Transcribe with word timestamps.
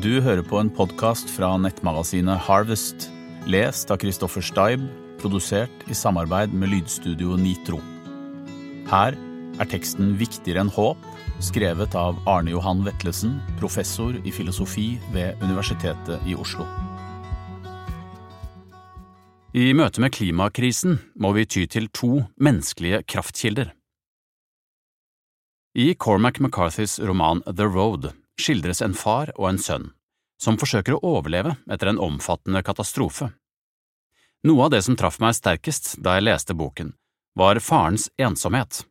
Du 0.00 0.14
hører 0.24 0.40
på 0.40 0.56
en 0.56 0.70
podkast 0.72 1.28
fra 1.28 1.50
nettmagasinet 1.60 2.40
Harvest, 2.46 3.10
lest 3.44 3.90
av 3.92 3.98
Christoffer 4.00 4.40
Steib, 4.40 4.86
produsert 5.20 5.82
i 5.92 5.96
samarbeid 5.98 6.54
med 6.56 6.70
lydstudio 6.72 7.34
Nitro. 7.36 7.82
Her 8.88 9.18
er 9.60 9.68
teksten 9.68 10.14
Viktigere 10.16 10.62
enn 10.64 10.70
håp, 10.72 11.02
skrevet 11.44 11.92
av 12.00 12.16
Arne 12.24 12.54
Johan 12.54 12.80
Vetlesen, 12.86 13.34
professor 13.60 14.16
i 14.24 14.32
filosofi 14.32 14.94
ved 15.12 15.36
Universitetet 15.44 16.24
i 16.24 16.32
Oslo. 16.32 16.64
I 19.52 19.74
møte 19.76 20.00
med 20.00 20.16
klimakrisen 20.16 20.96
må 21.20 21.34
vi 21.36 21.44
ty 21.44 21.66
til 21.68 21.90
to 21.92 22.22
menneskelige 22.40 23.02
kraftkilder. 23.04 23.74
I 25.76 25.92
Cormac 25.92 26.40
McCarthys 26.40 26.96
roman 27.04 27.44
The 27.44 27.68
Road 27.68 28.14
skildres 28.40 28.82
en 28.84 28.96
far 28.96 29.32
og 29.36 29.50
en 29.52 29.60
sønn 29.60 29.90
som 30.40 30.56
forsøker 30.56 30.96
å 30.96 31.02
overleve 31.18 31.54
etter 31.68 31.90
en 31.90 32.00
omfattende 32.00 32.62
katastrofe. 32.64 33.28
Noe 34.48 34.66
av 34.66 34.70
det 34.72 34.80
som 34.86 34.96
traff 34.96 35.18
meg 35.20 35.36
sterkest 35.36 35.98
da 36.00 36.16
jeg 36.16 36.24
leste 36.30 36.56
boken, 36.56 36.94
var 37.36 37.60
farens 37.60 38.08
ensomhet. 38.16 38.86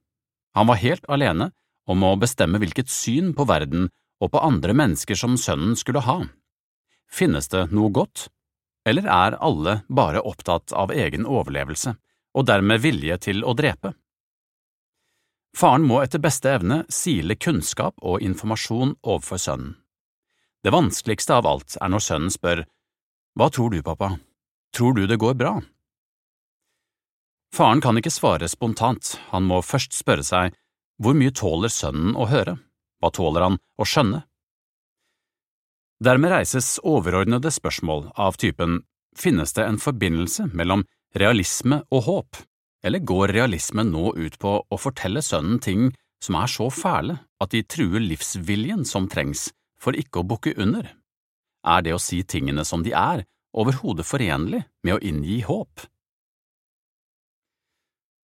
Han 0.53 0.69
var 0.69 0.81
helt 0.83 1.07
alene 1.09 1.49
om 1.89 2.05
å 2.05 2.15
bestemme 2.21 2.61
hvilket 2.61 2.91
syn 2.93 3.33
på 3.33 3.47
verden 3.49 3.89
og 4.21 4.33
på 4.35 4.43
andre 4.45 4.75
mennesker 4.77 5.17
som 5.17 5.39
sønnen 5.41 5.73
skulle 5.79 6.05
ha. 6.05 6.19
Finnes 7.09 7.49
det 7.49 7.71
noe 7.73 7.89
godt 7.89 8.27
eller 8.87 9.09
er 9.09 9.37
alle 9.43 9.79
bare 9.89 10.21
opptatt 10.25 10.73
av 10.73 10.93
egen 10.93 11.25
overlevelse, 11.27 11.95
og 12.33 12.45
dermed 12.47 12.81
vilje 12.81 13.17
til 13.25 13.43
å 13.43 13.53
drepe? 13.57 13.93
Faren 15.57 15.85
må 15.87 16.01
etter 16.03 16.21
beste 16.21 16.51
evne 16.51 16.83
sile 16.93 17.35
kunnskap 17.35 17.97
og 18.05 18.21
informasjon 18.23 18.95
overfor 19.01 19.41
sønnen. 19.41 19.75
Det 20.63 20.73
vanskeligste 20.75 21.37
av 21.39 21.47
alt 21.47 21.77
er 21.79 21.91
når 21.91 22.03
sønnen 22.03 22.33
spør 22.33 22.65
Hva 23.39 23.47
tror 23.49 23.71
du, 23.71 23.81
pappa, 23.83 24.17
tror 24.75 24.95
du 24.97 25.05
det 25.07 25.19
går 25.19 25.37
bra? 25.39 25.59
Faren 27.55 27.81
kan 27.81 27.97
ikke 27.97 28.13
svare 28.13 28.49
spontant, 28.51 29.15
han 29.31 29.47
må 29.47 29.61
først 29.65 29.95
spørre 29.97 30.25
seg 30.25 30.57
hvor 30.99 31.15
mye 31.15 31.31
tåler 31.31 31.71
sønnen 31.71 32.17
å 32.19 32.27
høre, 32.27 32.57
hva 32.99 33.09
tåler 33.15 33.45
han 33.47 33.57
å 33.79 33.87
skjønne? 33.87 34.25
Dermed 36.03 36.31
reises 36.31 36.77
overordnede 36.83 37.51
spørsmål 37.51 38.09
av 38.19 38.37
typen 38.39 38.81
finnes 39.17 39.55
det 39.55 39.65
en 39.65 39.79
forbindelse 39.79 40.49
mellom 40.53 40.85
realisme 41.15 41.81
og 41.91 42.05
håp, 42.05 42.39
eller 42.85 43.03
går 43.03 43.33
realismen 43.35 43.91
nå 43.91 44.13
ut 44.15 44.37
på 44.39 44.53
å 44.63 44.79
fortelle 44.79 45.23
sønnen 45.25 45.59
ting 45.63 45.89
som 46.23 46.37
er 46.39 46.51
så 46.51 46.69
fæle 46.71 47.19
at 47.39 47.51
de 47.53 47.63
truer 47.63 48.03
livsviljen 48.03 48.85
som 48.87 49.07
trengs 49.11 49.49
for 49.79 49.95
ikke 49.95 50.21
å 50.21 50.27
bukke 50.27 50.55
under? 50.59 50.87
Er 51.67 51.83
det 51.83 51.95
å 51.95 52.01
si 52.01 52.21
tingene 52.23 52.65
som 52.67 52.83
de 52.83 52.93
er, 52.95 53.25
overhodet 53.55 54.07
forenlig 54.07 54.63
med 54.83 54.95
å 54.95 55.01
inngi 55.03 55.41
håp? 55.47 55.87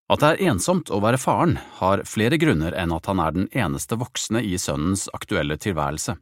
At 0.06 0.22
det 0.22 0.30
er 0.36 0.52
ensomt 0.52 0.92
å 0.94 1.00
være 1.02 1.18
faren, 1.18 1.56
har 1.80 2.04
flere 2.06 2.38
grunner 2.38 2.76
enn 2.78 2.94
at 2.94 3.08
han 3.10 3.20
er 3.24 3.34
den 3.34 3.48
eneste 3.58 3.98
voksne 3.98 4.44
i 4.46 4.54
sønnens 4.62 5.08
aktuelle 5.18 5.58
tilværelse. 5.58 6.20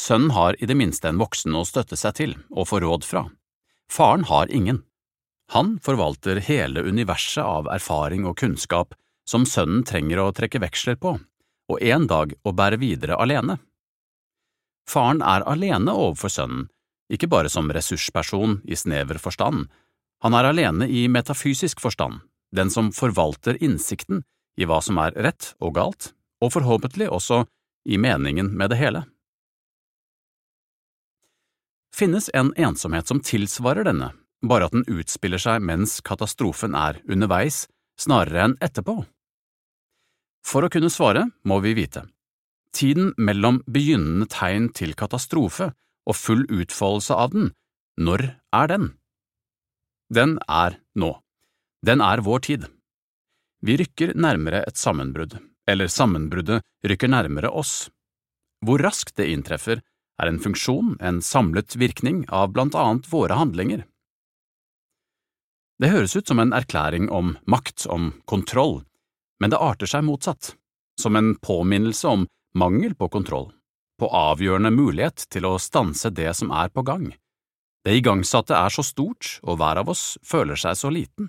Sønnen 0.00 0.32
har 0.32 0.56
i 0.60 0.68
det 0.68 0.76
minste 0.76 1.10
en 1.10 1.20
voksen 1.20 1.56
å 1.56 1.64
støtte 1.68 1.96
seg 1.96 2.16
til 2.16 2.32
og 2.50 2.68
få 2.70 2.80
råd 2.84 3.04
fra. 3.04 3.26
Faren 3.92 4.24
har 4.28 4.48
ingen. 4.52 4.82
Han 5.54 5.78
forvalter 5.82 6.40
hele 6.42 6.82
universet 6.82 7.44
av 7.44 7.68
erfaring 7.70 8.26
og 8.26 8.38
kunnskap 8.38 8.94
som 9.28 9.46
sønnen 9.46 9.84
trenger 9.86 10.20
å 10.22 10.32
trekke 10.34 10.60
veksler 10.62 10.98
på, 10.98 11.16
og 11.70 11.82
en 11.82 12.06
dag 12.10 12.34
å 12.42 12.52
bære 12.54 12.78
videre 12.82 13.18
alene. 13.18 13.58
Faren 14.90 15.22
er 15.22 15.46
alene 15.46 15.94
overfor 15.94 16.30
sønnen, 16.30 16.68
ikke 17.10 17.30
bare 17.30 17.50
som 17.50 17.70
ressursperson 17.70 18.60
i 18.66 18.78
snever 18.78 19.18
forstand, 19.22 19.66
han 20.22 20.34
er 20.34 20.48
alene 20.48 20.88
i 20.88 21.06
metafysisk 21.12 21.82
forstand, 21.82 22.22
den 22.50 22.70
som 22.70 22.92
forvalter 22.94 23.58
innsikten 23.62 24.24
i 24.56 24.66
hva 24.66 24.80
som 24.82 24.98
er 25.02 25.14
rett 25.14 25.52
og 25.60 25.76
galt, 25.76 26.12
og 26.42 26.54
forhåpentlig 26.54 27.10
også 27.12 27.44
i 27.86 27.98
meningen 28.00 28.50
med 28.56 28.72
det 28.72 28.80
hele. 28.80 29.04
Finnes 31.94 32.28
en 32.34 32.52
ensomhet 32.60 33.08
som 33.08 33.22
tilsvarer 33.24 33.86
denne, 33.86 34.10
bare 34.44 34.68
at 34.68 34.74
den 34.76 34.86
utspiller 34.90 35.40
seg 35.40 35.62
mens 35.64 36.00
katastrofen 36.04 36.76
er 36.76 37.00
underveis, 37.08 37.64
snarere 38.00 38.44
enn 38.44 38.56
etterpå. 38.60 39.00
For 40.46 40.66
å 40.66 40.70
kunne 40.70 40.92
svare 40.92 41.26
må 41.48 41.58
vi 41.64 41.74
vite. 41.78 42.04
Tiden 42.76 43.14
mellom 43.16 43.62
begynnende 43.66 44.28
tegn 44.30 44.68
til 44.76 44.92
katastrofe 44.98 45.70
og 46.06 46.18
full 46.18 46.44
utfoldelse 46.52 47.16
av 47.16 47.32
den, 47.32 47.50
når 47.96 48.28
er 48.54 48.70
den? 48.70 48.90
Den 50.12 50.36
er 50.46 50.76
nå. 50.94 51.16
Den 51.82 52.02
er 52.04 52.22
vår 52.22 52.44
tid. 52.46 52.66
Vi 53.64 53.78
rykker 53.80 54.12
nærmere 54.14 54.62
et 54.68 54.78
sammenbrudd, 54.78 55.38
eller 55.66 55.90
sammenbruddet 55.90 56.62
rykker 56.86 57.10
nærmere 57.10 57.50
oss. 57.50 57.88
Hvor 58.62 58.82
raskt 58.84 59.16
det 59.18 59.30
inntreffer, 59.32 59.80
er 60.16 60.30
en 60.30 60.40
funksjon, 60.40 60.94
en 61.00 61.20
samlet 61.24 61.76
virkning 61.76 62.24
av 62.32 62.52
blant 62.54 62.76
annet 62.78 63.08
våre 63.10 63.36
handlinger. 63.36 63.84
Det 65.76 65.90
høres 65.92 66.16
ut 66.16 66.28
som 66.28 66.40
en 66.40 66.54
erklæring 66.56 67.10
om 67.12 67.34
makt, 67.44 67.84
om 67.92 68.14
kontroll, 68.24 68.80
men 69.40 69.52
det 69.52 69.60
arter 69.60 69.90
seg 69.90 70.06
motsatt, 70.06 70.54
som 71.00 71.16
en 71.16 71.34
påminnelse 71.36 72.08
om 72.08 72.24
mangel 72.56 72.94
på 72.96 73.10
kontroll, 73.12 73.50
på 74.00 74.08
avgjørende 74.08 74.72
mulighet 74.72 75.26
til 75.32 75.44
å 75.44 75.58
stanse 75.60 76.10
det 76.10 76.32
som 76.38 76.52
er 76.52 76.72
på 76.72 76.84
gang. 76.86 77.10
Det 77.84 77.98
igangsatte 78.00 78.56
er 78.56 78.72
så 78.72 78.82
stort, 78.82 79.36
og 79.44 79.60
hver 79.60 79.82
av 79.82 79.92
oss 79.92 80.16
føler 80.24 80.56
seg 80.58 80.78
så 80.80 80.90
liten. 80.90 81.28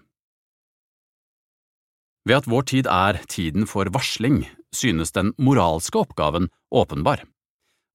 Ved 2.27 2.41
at 2.41 2.47
vår 2.47 2.63
tid 2.71 2.87
er 2.91 3.19
tiden 3.27 3.67
for 3.67 3.91
varsling, 3.91 4.45
synes 4.75 5.13
den 5.15 5.33
moralske 5.37 5.99
oppgaven 5.99 6.49
åpenbar 6.71 7.23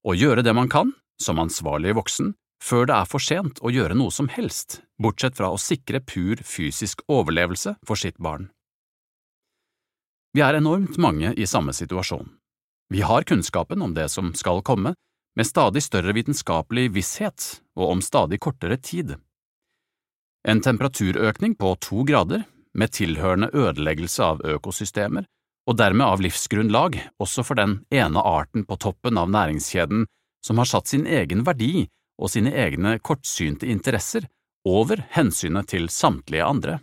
å 0.03 0.15
gjøre 0.17 0.43
det 0.45 0.53
man 0.55 0.69
kan, 0.69 0.93
som 1.21 1.41
ansvarlig 1.41 1.93
voksen, 1.97 2.33
før 2.63 2.87
det 2.89 2.95
er 2.95 3.09
for 3.09 3.23
sent 3.23 3.61
å 3.63 3.71
gjøre 3.73 3.97
noe 3.97 4.11
som 4.11 4.29
helst, 4.31 4.81
bortsett 5.03 5.37
fra 5.37 5.51
å 5.51 5.59
sikre 5.59 6.01
pur 6.01 6.39
fysisk 6.47 7.03
overlevelse 7.11 7.75
for 7.87 7.99
sitt 7.99 8.17
barn. 8.17 8.49
Vi 10.33 10.41
er 10.41 10.57
enormt 10.57 10.97
mange 10.97 11.33
i 11.37 11.45
samme 11.45 11.75
situasjon. 11.77 12.31
Vi 12.89 13.03
har 13.05 13.25
kunnskapen 13.29 13.81
om 13.81 13.93
det 13.93 14.07
som 14.09 14.33
skal 14.33 14.63
komme, 14.65 14.95
med 15.35 15.47
stadig 15.47 15.81
større 15.83 16.13
vitenskapelig 16.13 16.89
visshet 16.93 17.45
og 17.77 17.95
om 17.95 18.01
stadig 18.05 18.39
kortere 18.41 18.77
tid. 18.77 19.15
En 20.47 20.61
temperaturøkning 20.61 21.55
på 21.55 21.75
to 21.81 22.03
grader, 22.05 22.43
med 22.73 22.89
tilhørende 22.89 23.51
ødeleggelse 23.53 24.25
av 24.25 24.41
økosystemer, 24.49 25.27
og 25.69 25.77
dermed 25.77 26.05
av 26.05 26.21
livsgrunnlag 26.25 26.97
også 27.21 27.45
for 27.45 27.59
den 27.59 27.77
ene 27.93 28.21
arten 28.21 28.65
på 28.65 28.77
toppen 28.81 29.19
av 29.21 29.29
næringskjeden 29.31 30.07
som 30.43 30.59
har 30.59 30.67
satt 30.67 30.89
sin 30.89 31.05
egen 31.07 31.45
verdi 31.47 31.85
og 32.19 32.33
sine 32.33 32.51
egne 32.57 32.97
kortsynte 32.99 33.69
interesser 33.69 34.25
over 34.67 35.03
hensynet 35.11 35.69
til 35.71 35.89
samtlige 35.91 36.45
andre. 36.45 36.79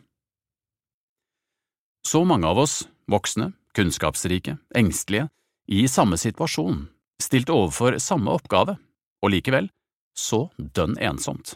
Så 2.06 2.24
mange 2.24 2.48
av 2.48 2.58
oss, 2.60 2.82
voksne, 3.10 3.52
kunnskapsrike, 3.76 4.56
engstelige, 4.76 5.28
i 5.70 5.86
samme 5.88 6.18
situasjon, 6.18 6.88
stilt 7.22 7.52
overfor 7.52 7.98
samme 8.02 8.32
oppgave, 8.34 8.76
og 9.20 9.32
likevel 9.32 9.68
så 10.16 10.48
dønn 10.56 10.96
ensomt. 10.98 11.54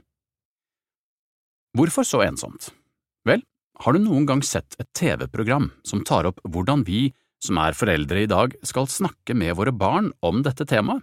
Hvorfor 1.74 2.06
så 2.06 2.22
ensomt? 2.22 2.70
Vel, 3.26 3.42
har 3.82 3.96
du 3.96 4.04
noen 4.04 4.28
gang 4.28 4.44
sett 4.46 4.76
et 4.78 4.90
TV-program 4.94 5.72
som 5.82 6.04
tar 6.06 6.28
opp 6.28 6.38
hvordan 6.44 6.84
vi 6.86 7.08
som 7.44 7.58
er 7.60 7.76
foreldre 7.76 8.22
i 8.24 8.30
dag, 8.30 8.54
skal 8.64 8.88
snakke 8.88 9.34
med 9.36 9.56
våre 9.58 9.74
barn 9.74 10.12
om 10.24 10.40
dette 10.46 10.64
temaet? 10.68 11.02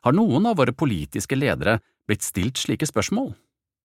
Har 0.00 0.16
noen 0.16 0.48
av 0.48 0.56
våre 0.56 0.72
politiske 0.72 1.36
ledere 1.36 1.76
blitt 2.08 2.24
stilt 2.24 2.58
slike 2.58 2.88
spørsmål? 2.88 3.34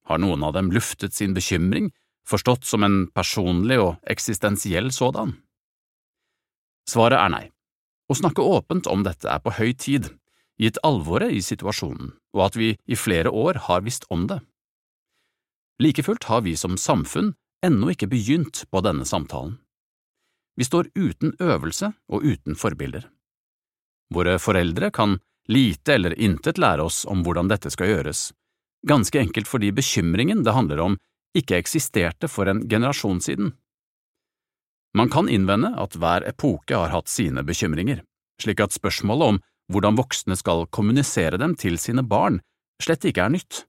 Har 0.06 0.22
noen 0.22 0.44
av 0.46 0.54
dem 0.54 0.72
luftet 0.72 1.14
sin 1.14 1.34
bekymring, 1.34 1.92
forstått 2.28 2.66
som 2.66 2.84
en 2.86 3.08
personlig 3.14 3.80
og 3.82 3.96
eksistensiell 4.10 4.92
sådan? 4.94 5.36
Svaret 6.90 7.20
er 7.20 7.32
nei. 7.34 7.46
Å 8.10 8.18
snakke 8.18 8.46
åpent 8.46 8.86
om 8.88 9.02
dette 9.06 9.30
er 9.30 9.42
på 9.42 9.56
høy 9.58 9.74
tid, 9.74 10.12
gitt 10.62 10.78
alvoret 10.86 11.34
i 11.34 11.42
situasjonen 11.42 12.14
og 12.36 12.44
at 12.50 12.60
vi 12.60 12.76
i 12.86 12.98
flere 13.00 13.32
år 13.32 13.62
har 13.70 13.86
visst 13.88 14.06
om 14.12 14.28
det. 14.28 14.42
Like 15.82 16.04
fullt 16.04 16.28
har 16.30 16.44
vi 16.44 16.56
som 16.60 16.78
samfunn 16.80 17.34
ennå 17.66 17.94
ikke 17.94 18.12
begynt 18.12 18.66
på 18.72 18.82
denne 18.84 19.08
samtalen. 19.08 19.58
Vi 20.56 20.68
står 20.68 20.92
uten 20.96 21.34
øvelse 21.40 21.92
og 22.08 22.24
uten 22.24 22.56
forbilder. 22.56 23.08
Våre 24.14 24.38
foreldre 24.40 24.92
kan 24.92 25.18
lite 25.52 25.96
eller 25.96 26.16
intet 26.20 26.60
lære 26.62 26.86
oss 26.86 27.04
om 27.10 27.24
hvordan 27.26 27.50
dette 27.52 27.72
skal 27.74 27.92
gjøres, 27.92 28.30
ganske 28.88 29.20
enkelt 29.20 29.50
fordi 29.50 29.72
bekymringen 29.76 30.44
det 30.46 30.56
handler 30.56 30.82
om, 30.84 30.98
ikke 31.36 31.60
eksisterte 31.60 32.30
for 32.32 32.48
en 32.48 32.64
generasjon 32.70 33.22
siden. 33.22 33.54
Man 34.96 35.10
kan 35.12 35.30
innvende 35.30 35.74
at 35.82 35.98
hver 36.00 36.24
epoke 36.30 36.78
har 36.78 36.94
hatt 36.94 37.12
sine 37.12 37.44
bekymringer, 37.44 38.02
slik 38.42 38.62
at 38.64 38.76
spørsmålet 38.76 39.34
om 39.34 39.40
hvordan 39.72 39.98
voksne 39.98 40.38
skal 40.40 40.68
kommunisere 40.72 41.40
dem 41.42 41.56
til 41.60 41.80
sine 41.82 42.06
barn, 42.06 42.40
slett 42.82 43.08
ikke 43.08 43.26
er 43.26 43.34
nytt. 43.36 43.66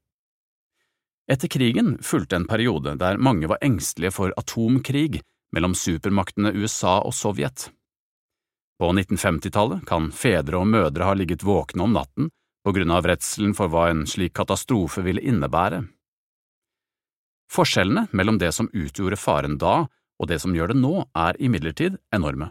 Etter 1.26 1.50
krigen 1.50 1.96
fulgte 2.06 2.38
en 2.38 2.46
periode 2.46 2.94
der 3.00 3.18
mange 3.18 3.48
var 3.50 3.58
engstelige 3.64 4.14
for 4.14 4.34
atomkrig 4.38 5.22
mellom 5.56 5.74
supermaktene 5.74 6.52
USA 6.54 7.00
og 7.02 7.14
Sovjet. 7.16 7.70
På 8.78 8.92
1950-tallet 8.92 9.86
kan 9.88 10.12
fedre 10.12 10.60
og 10.60 10.68
mødre 10.70 11.08
ha 11.08 11.14
ligget 11.16 11.42
våkne 11.46 11.86
om 11.88 11.96
natten 11.96 12.30
på 12.66 12.72
grunn 12.74 12.90
av 12.90 13.06
redselen 13.06 13.54
for 13.54 13.70
hva 13.70 13.86
en 13.92 14.02
slik 14.10 14.34
katastrofe 14.34 15.04
ville 15.06 15.22
innebære. 15.22 15.84
Forskjellene 17.46 18.08
mellom 18.10 18.40
det 18.42 18.50
som 18.56 18.66
utgjorde 18.74 19.18
faren 19.22 19.54
da 19.62 19.84
og 20.16 20.30
det 20.30 20.40
som 20.42 20.54
gjør 20.56 20.72
det 20.72 20.80
nå, 20.80 21.04
er 21.14 21.38
imidlertid 21.38 21.98
enorme. 22.14 22.50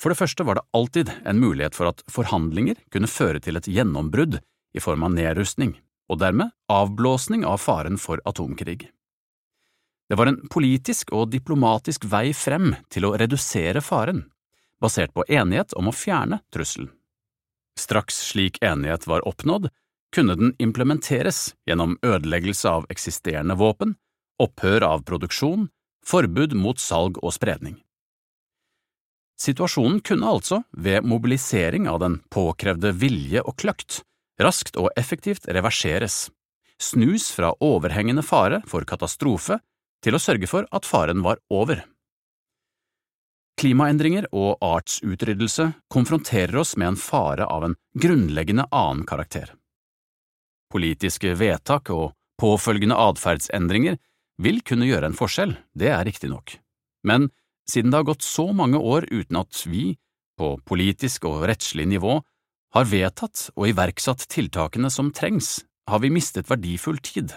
For 0.00 0.10
det 0.10 0.18
første 0.18 0.46
var 0.48 0.56
det 0.56 0.66
alltid 0.76 1.10
en 1.28 1.40
mulighet 1.42 1.76
for 1.76 1.90
at 1.90 2.00
forhandlinger 2.10 2.80
kunne 2.90 3.10
føre 3.10 3.42
til 3.44 3.60
et 3.60 3.68
gjennombrudd 3.68 4.38
i 4.72 4.80
form 4.80 5.04
av 5.04 5.12
nedrustning, 5.12 5.74
og 6.08 6.22
dermed 6.22 6.54
avblåsning 6.72 7.44
av 7.46 7.60
faren 7.60 8.00
for 8.00 8.22
atomkrig. 8.26 8.88
Det 10.10 10.18
var 10.18 10.30
en 10.32 10.40
politisk 10.50 11.12
og 11.14 11.28
diplomatisk 11.30 12.08
vei 12.10 12.30
frem 12.34 12.72
til 12.90 13.06
å 13.06 13.12
redusere 13.20 13.84
faren, 13.84 14.24
basert 14.80 15.12
på 15.14 15.28
enighet 15.28 15.76
om 15.78 15.92
å 15.92 15.94
fjerne 15.94 16.40
trusselen. 16.50 16.90
Straks 17.78 18.18
slik 18.30 18.58
enighet 18.62 19.06
var 19.06 19.26
oppnådd, 19.28 19.68
kunne 20.14 20.34
den 20.34 20.54
implementeres 20.58 21.54
gjennom 21.68 21.98
ødeleggelse 22.02 22.68
av 22.68 22.86
eksisterende 22.90 23.54
våpen, 23.54 23.94
opphør 24.42 24.86
av 24.86 25.04
produksjon, 25.06 25.68
forbud 26.06 26.56
mot 26.56 26.80
salg 26.80 27.20
og 27.22 27.34
spredning. 27.36 27.78
Situasjonen 29.40 30.02
kunne 30.04 30.28
altså, 30.28 30.62
ved 30.72 31.06
mobilisering 31.08 31.88
av 31.88 32.00
den 32.02 32.18
påkrevde 32.32 32.92
vilje 32.92 33.40
og 33.40 33.56
kløkt, 33.62 34.02
raskt 34.40 34.76
og 34.80 34.90
effektivt 35.00 35.48
reverseres, 35.48 36.26
snus 36.80 37.30
fra 37.32 37.54
overhengende 37.64 38.24
fare 38.24 38.60
for 38.68 38.84
katastrofe 38.88 39.60
til 40.04 40.16
å 40.16 40.20
sørge 40.20 40.48
for 40.48 40.68
at 40.72 40.88
faren 40.88 41.24
var 41.24 41.40
over. 41.52 41.84
Klimaendringer 43.60 44.24
og 44.32 44.62
artsutryddelse 44.64 45.66
konfronterer 45.92 46.56
oss 46.62 46.78
med 46.80 46.94
en 46.94 47.00
fare 47.00 47.44
av 47.44 47.66
en 47.66 47.74
grunnleggende 47.92 48.64
annen 48.72 49.04
karakter. 49.08 49.52
Politiske 50.72 51.34
vedtak 51.36 51.90
og 51.92 52.14
påfølgende 52.40 52.96
atferdsendringer 52.96 53.98
vil 54.40 54.62
kunne 54.64 54.88
gjøre 54.88 55.10
en 55.10 55.18
forskjell, 55.18 55.52
det 55.76 55.90
er 55.92 56.06
riktig 56.08 56.30
nok, 56.32 56.54
men 57.04 57.28
siden 57.68 57.92
det 57.92 58.00
har 58.00 58.08
gått 58.08 58.24
så 58.24 58.46
mange 58.56 58.80
år 58.80 59.04
uten 59.10 59.42
at 59.42 59.60
vi, 59.68 59.98
på 60.40 60.54
politisk 60.64 61.28
og 61.28 61.44
rettslig 61.50 61.84
nivå, 61.90 62.16
har 62.72 62.88
vedtatt 62.88 63.50
og 63.58 63.68
iverksatt 63.68 64.24
tiltakene 64.32 64.88
som 64.94 65.10
trengs, 65.12 65.66
har 65.90 66.00
vi 66.00 66.12
mistet 66.14 66.48
verdifull 66.48 67.02
tid. 67.04 67.34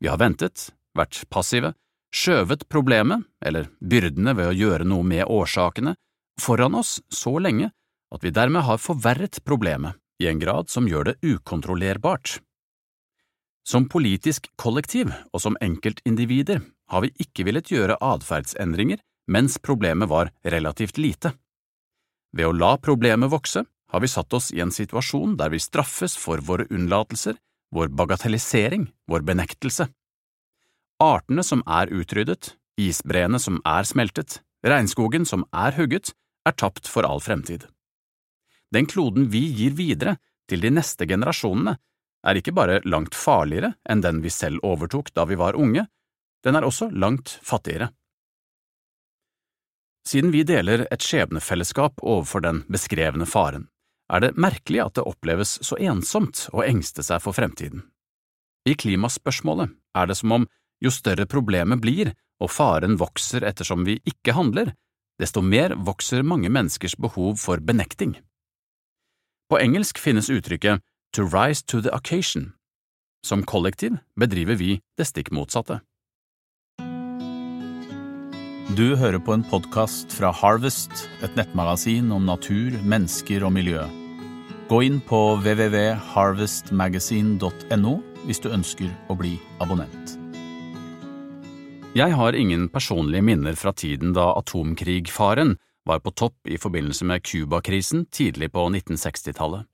Vi 0.00 0.08
har 0.08 0.16
ventet, 0.22 0.70
vært 0.96 1.20
passive, 1.28 1.74
skjøvet 2.14 2.66
problemet, 2.68 3.24
eller 3.44 3.68
byrdene 3.80 4.34
ved 4.36 4.50
å 4.50 4.56
gjøre 4.56 4.86
noe 4.88 5.06
med 5.06 5.26
årsakene, 5.28 5.94
foran 6.40 6.78
oss 6.78 6.98
så 7.12 7.36
lenge 7.42 7.70
at 8.14 8.24
vi 8.24 8.32
dermed 8.32 8.64
har 8.64 8.80
forverret 8.80 9.42
problemet 9.44 9.98
i 10.22 10.28
en 10.30 10.40
grad 10.40 10.70
som 10.70 10.88
gjør 10.88 11.12
det 11.12 11.16
ukontrollerbart. 11.22 12.38
Som 13.68 13.88
politisk 13.92 14.48
kollektiv 14.56 15.10
og 15.32 15.42
som 15.44 15.58
enkeltindivider 15.60 16.62
har 16.88 17.04
vi 17.04 17.12
ikke 17.20 17.44
villet 17.44 17.68
gjøre 17.68 17.98
atferdsendringer 18.00 19.02
mens 19.28 19.58
problemet 19.60 20.08
var 20.08 20.30
relativt 20.42 20.96
lite. 20.96 21.34
Ved 22.32 22.48
å 22.48 22.56
la 22.56 22.76
problemet 22.80 23.30
vokse 23.32 23.64
har 23.92 24.00
vi 24.00 24.08
satt 24.08 24.32
oss 24.36 24.50
i 24.52 24.62
en 24.64 24.72
situasjon 24.72 25.36
der 25.40 25.52
vi 25.52 25.60
straffes 25.60 26.16
for 26.16 26.40
våre 26.44 26.64
unnlatelser, 26.72 27.36
vår 27.72 27.92
bagatellisering, 27.92 28.88
vår 29.08 29.24
benektelse. 29.28 29.88
Artene 30.98 31.44
som 31.46 31.60
er 31.70 31.92
utryddet, 31.94 32.56
isbreene 32.78 33.38
som 33.38 33.60
er 33.66 33.86
smeltet, 33.86 34.40
regnskogen 34.66 35.26
som 35.26 35.44
er 35.54 35.76
hugget, 35.78 36.10
er 36.46 36.56
tapt 36.58 36.88
for 36.90 37.06
all 37.06 37.22
fremtid. 37.22 37.68
Den 38.74 38.88
kloden 38.90 39.28
vi 39.30 39.44
gir 39.54 39.76
videre 39.78 40.16
til 40.50 40.64
de 40.64 40.72
neste 40.74 41.06
generasjonene, 41.06 41.76
er 42.26 42.40
ikke 42.40 42.52
bare 42.56 42.80
langt 42.82 43.14
farligere 43.14 43.76
enn 43.88 44.02
den 44.02 44.18
vi 44.24 44.32
selv 44.34 44.64
overtok 44.66 45.12
da 45.14 45.24
vi 45.30 45.38
var 45.38 45.54
unge, 45.54 45.86
den 46.42 46.58
er 46.58 46.66
også 46.66 46.90
langt 46.90 47.38
fattigere. 47.46 47.92
Siden 50.08 50.32
vi 50.34 50.42
deler 50.42 50.86
et 50.90 51.04
skjebnefellesskap 51.04 52.02
overfor 52.02 52.42
den 52.42 52.64
beskrevne 52.72 53.26
faren, 53.28 53.68
er 54.10 54.24
det 54.24 54.36
merkelig 54.40 54.82
at 54.82 54.98
det 54.98 55.06
oppleves 55.06 55.58
så 55.62 55.78
ensomt 55.78 56.48
å 56.50 56.64
engste 56.64 57.04
seg 57.06 57.22
for 57.22 57.36
fremtiden. 57.36 57.84
I 58.66 58.74
klimaspørsmålet 58.74 59.76
er 59.94 60.08
det 60.08 60.16
som 60.18 60.34
om 60.34 60.48
jo 60.84 60.92
større 60.94 61.26
problemet 61.26 61.82
blir 61.82 62.12
og 62.42 62.50
faren 62.54 62.98
vokser 63.00 63.42
ettersom 63.46 63.84
vi 63.86 63.98
ikke 64.06 64.32
handler, 64.36 64.72
desto 65.18 65.42
mer 65.42 65.74
vokser 65.74 66.22
mange 66.22 66.48
menneskers 66.50 66.96
behov 66.96 67.36
for 67.42 67.58
benekting. 67.58 68.16
På 69.50 69.58
engelsk 69.58 69.98
finnes 69.98 70.30
uttrykket 70.30 70.80
to 71.12 71.22
rise 71.24 71.64
to 71.66 71.80
the 71.80 71.90
occasion. 71.94 72.52
Som 73.24 73.42
kollektiv 73.42 73.92
bedriver 74.14 74.54
vi 74.54 74.80
det 74.98 75.06
stikk 75.08 75.30
motsatte. 75.34 75.80
Du 78.76 78.96
hører 79.00 79.18
på 79.18 79.32
en 79.32 79.44
podkast 79.48 80.12
fra 80.12 80.28
Harvest, 80.30 81.08
et 81.24 81.36
nettmagasin 81.40 82.12
om 82.12 82.26
natur, 82.28 82.76
mennesker 82.84 83.44
og 83.48 83.52
miljø. 83.56 83.80
Gå 84.68 84.84
inn 84.84 85.00
på 85.00 85.40
www.harvestmagasin.no 85.40 87.94
hvis 88.28 88.44
du 88.44 88.52
ønsker 88.52 88.92
å 89.08 89.16
bli 89.16 89.40
abonnent. 89.64 90.17
Jeg 91.96 92.12
har 92.14 92.36
ingen 92.36 92.68
personlige 92.68 93.22
minner 93.24 93.56
fra 93.56 93.72
tiden 93.72 94.12
da 94.12 94.34
atomkrigfaren 94.36 95.56
var 95.88 96.04
på 96.04 96.10
topp 96.10 96.48
i 96.48 96.58
forbindelse 96.60 97.04
med 97.08 97.24
Cuba-krisen 97.24 98.06
tidlig 98.12 98.52
på 98.52 98.68
1960-tallet 98.68 99.66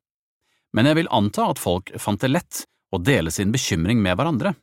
men 0.75 0.91
jeg 0.91 0.99
vil 0.99 1.11
anta 1.15 1.49
at 1.53 1.63
folk 1.63 1.93
fant 2.03 2.21
det 2.21 2.33
lett 2.33 2.65
å 2.95 2.99
dele 2.99 3.31
sin 3.35 3.53
bekymring 3.55 4.01
med 4.03 4.19
hverandre. 4.19 4.55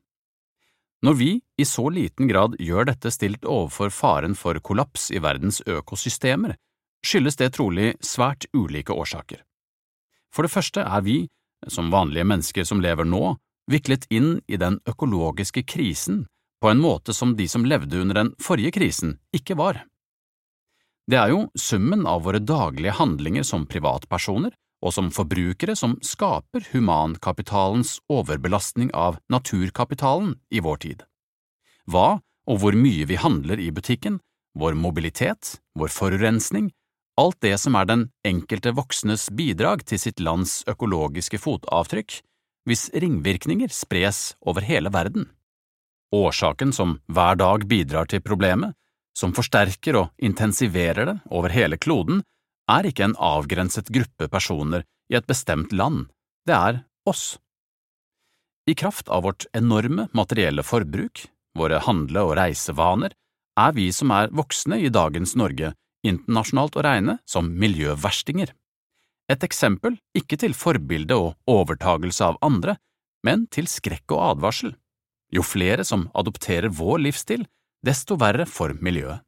Når 1.02 1.16
vi 1.18 1.30
i 1.58 1.66
så 1.66 1.88
liten 1.90 2.28
grad 2.30 2.58
gjør 2.62 2.92
dette 2.92 3.10
stilt 3.16 3.48
overfor 3.48 3.90
faren 3.96 4.36
for 4.38 4.60
kollaps 4.60 5.10
i 5.16 5.22
verdens 5.24 5.62
økosystemer, 5.66 6.58
skyldes 7.02 7.40
det 7.40 7.54
trolig 7.56 7.96
svært 8.06 8.46
ulike 8.54 8.94
årsaker. 8.94 9.40
For 10.36 10.46
det 10.46 10.54
første 10.54 10.84
er 10.84 11.02
vi, 11.08 11.24
som 11.68 11.90
vanlige 11.94 12.28
mennesker 12.28 12.68
som 12.68 12.84
lever 12.84 13.08
nå, 13.08 13.38
viklet 13.72 14.06
inn 14.14 14.36
i 14.52 14.60
den 14.62 14.78
økologiske 14.90 15.64
krisen 15.66 16.26
på 16.62 16.70
en 16.70 16.82
måte 16.82 17.14
som 17.14 17.36
de 17.36 17.48
som 17.50 17.66
levde 17.66 18.02
under 18.02 18.22
den 18.22 18.34
forrige 18.40 18.72
krisen, 18.76 19.18
ikke 19.36 19.58
var. 19.58 19.84
Det 21.10 21.18
er 21.18 21.34
jo 21.34 21.46
summen 21.58 22.06
av 22.08 22.24
våre 22.28 22.40
daglige 22.40 22.94
handlinger 23.00 23.44
som 23.48 23.66
privatpersoner 23.68 24.54
og 24.82 24.94
som 24.96 25.10
forbrukere 25.14 25.76
som 25.78 25.98
skaper 26.06 26.66
humankapitalens 26.72 28.00
overbelastning 28.10 28.92
av 28.98 29.20
naturkapitalen 29.30 30.36
i 30.50 30.62
vår 30.62 30.78
tid. 30.86 31.04
Hva 31.90 32.22
og 32.50 32.62
hvor 32.62 32.78
mye 32.78 33.06
vi 33.10 33.20
handler 33.22 33.62
i 33.62 33.70
butikken, 33.74 34.20
vår 34.58 34.78
mobilitet, 34.78 35.58
vår 35.78 35.94
forurensning, 35.94 36.72
alt 37.20 37.38
det 37.44 37.58
som 37.62 37.76
er 37.78 37.88
den 37.90 38.08
enkelte 38.28 38.74
voksnes 38.76 39.30
bidrag 39.38 39.86
til 39.86 40.02
sitt 40.02 40.20
lands 40.24 40.62
økologiske 40.70 41.40
fotavtrykk, 41.42 42.18
hvis 42.70 42.90
ringvirkninger 42.94 43.72
spres 43.74 44.34
over 44.42 44.66
hele 44.66 44.92
verden. 44.94 45.30
Årsaken 46.12 46.74
som 46.76 46.98
hver 47.08 47.38
dag 47.40 47.66
bidrar 47.68 48.10
til 48.12 48.24
problemet, 48.24 48.76
som 49.18 49.34
forsterker 49.36 49.98
og 50.00 50.24
intensiverer 50.24 51.08
det 51.08 51.18
over 51.32 51.54
hele 51.54 51.80
kloden, 51.80 52.24
er 52.72 52.88
ikke 52.88 53.06
en 53.10 53.18
avgrenset 53.20 53.92
gruppe 53.92 54.28
personer 54.32 54.86
i 55.12 55.18
et 55.20 55.28
bestemt 55.28 55.74
land, 55.76 56.06
det 56.48 56.56
er 56.56 56.82
oss. 57.08 57.38
I 58.70 58.76
kraft 58.78 59.10
av 59.10 59.26
vårt 59.26 59.48
enorme 59.58 60.08
materielle 60.16 60.64
forbruk, 60.64 61.26
våre 61.58 61.82
handle- 61.84 62.24
og 62.28 62.36
reisevaner, 62.40 63.16
er 63.60 63.72
vi 63.76 63.90
som 63.92 64.12
er 64.16 64.32
voksne 64.32 64.80
i 64.80 64.92
dagens 64.94 65.36
Norge 65.36 65.74
internasjonalt 66.08 66.78
å 66.78 66.84
regne 66.86 67.18
som 67.30 67.50
miljøverstinger. 67.62 68.54
Et 69.32 69.44
eksempel 69.48 69.98
ikke 70.18 70.40
til 70.40 70.56
forbilde 70.58 71.18
og 71.18 71.36
overtagelse 71.52 72.32
av 72.32 72.40
andre, 72.44 72.78
men 73.26 73.46
til 73.54 73.68
skrekk 73.70 74.16
og 74.16 74.24
advarsel. 74.32 74.74
Jo 75.32 75.44
flere 75.48 75.86
som 75.88 76.10
adopterer 76.14 76.70
vår 76.70 77.06
livsstil, 77.08 77.46
desto 77.86 78.18
verre 78.20 78.46
for 78.46 78.76
miljøet. 78.84 79.24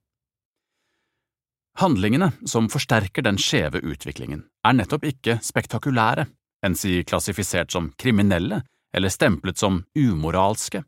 Handlingene 1.80 2.30
som 2.46 2.68
forsterker 2.70 3.26
den 3.26 3.40
skjeve 3.42 3.82
utviklingen, 3.82 4.44
er 4.62 4.76
nettopp 4.78 5.08
ikke 5.10 5.40
spektakulære, 5.42 6.28
enn 6.64 6.76
si 6.78 7.00
klassifisert 7.08 7.74
som 7.74 7.90
kriminelle 7.98 8.62
eller 8.94 9.10
stemplet 9.10 9.58
som 9.58 9.82
umoralske. 9.98 10.84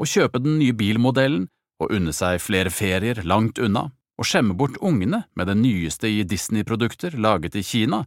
Å 0.00 0.08
kjøpe 0.08 0.40
den 0.40 0.56
nye 0.62 0.72
bilmodellen 0.72 1.44
og 1.82 1.92
unne 1.92 2.14
seg 2.16 2.40
flere 2.40 2.72
ferier 2.72 3.20
langt 3.28 3.60
unna, 3.60 3.90
å 4.16 4.24
skjemme 4.24 4.56
bort 4.56 4.78
ungene 4.80 5.24
med 5.36 5.48
det 5.50 5.58
nyeste 5.60 6.08
i 6.08 6.24
Disney-produkter 6.24 7.18
laget 7.18 7.58
i 7.58 7.64
Kina, 7.66 8.04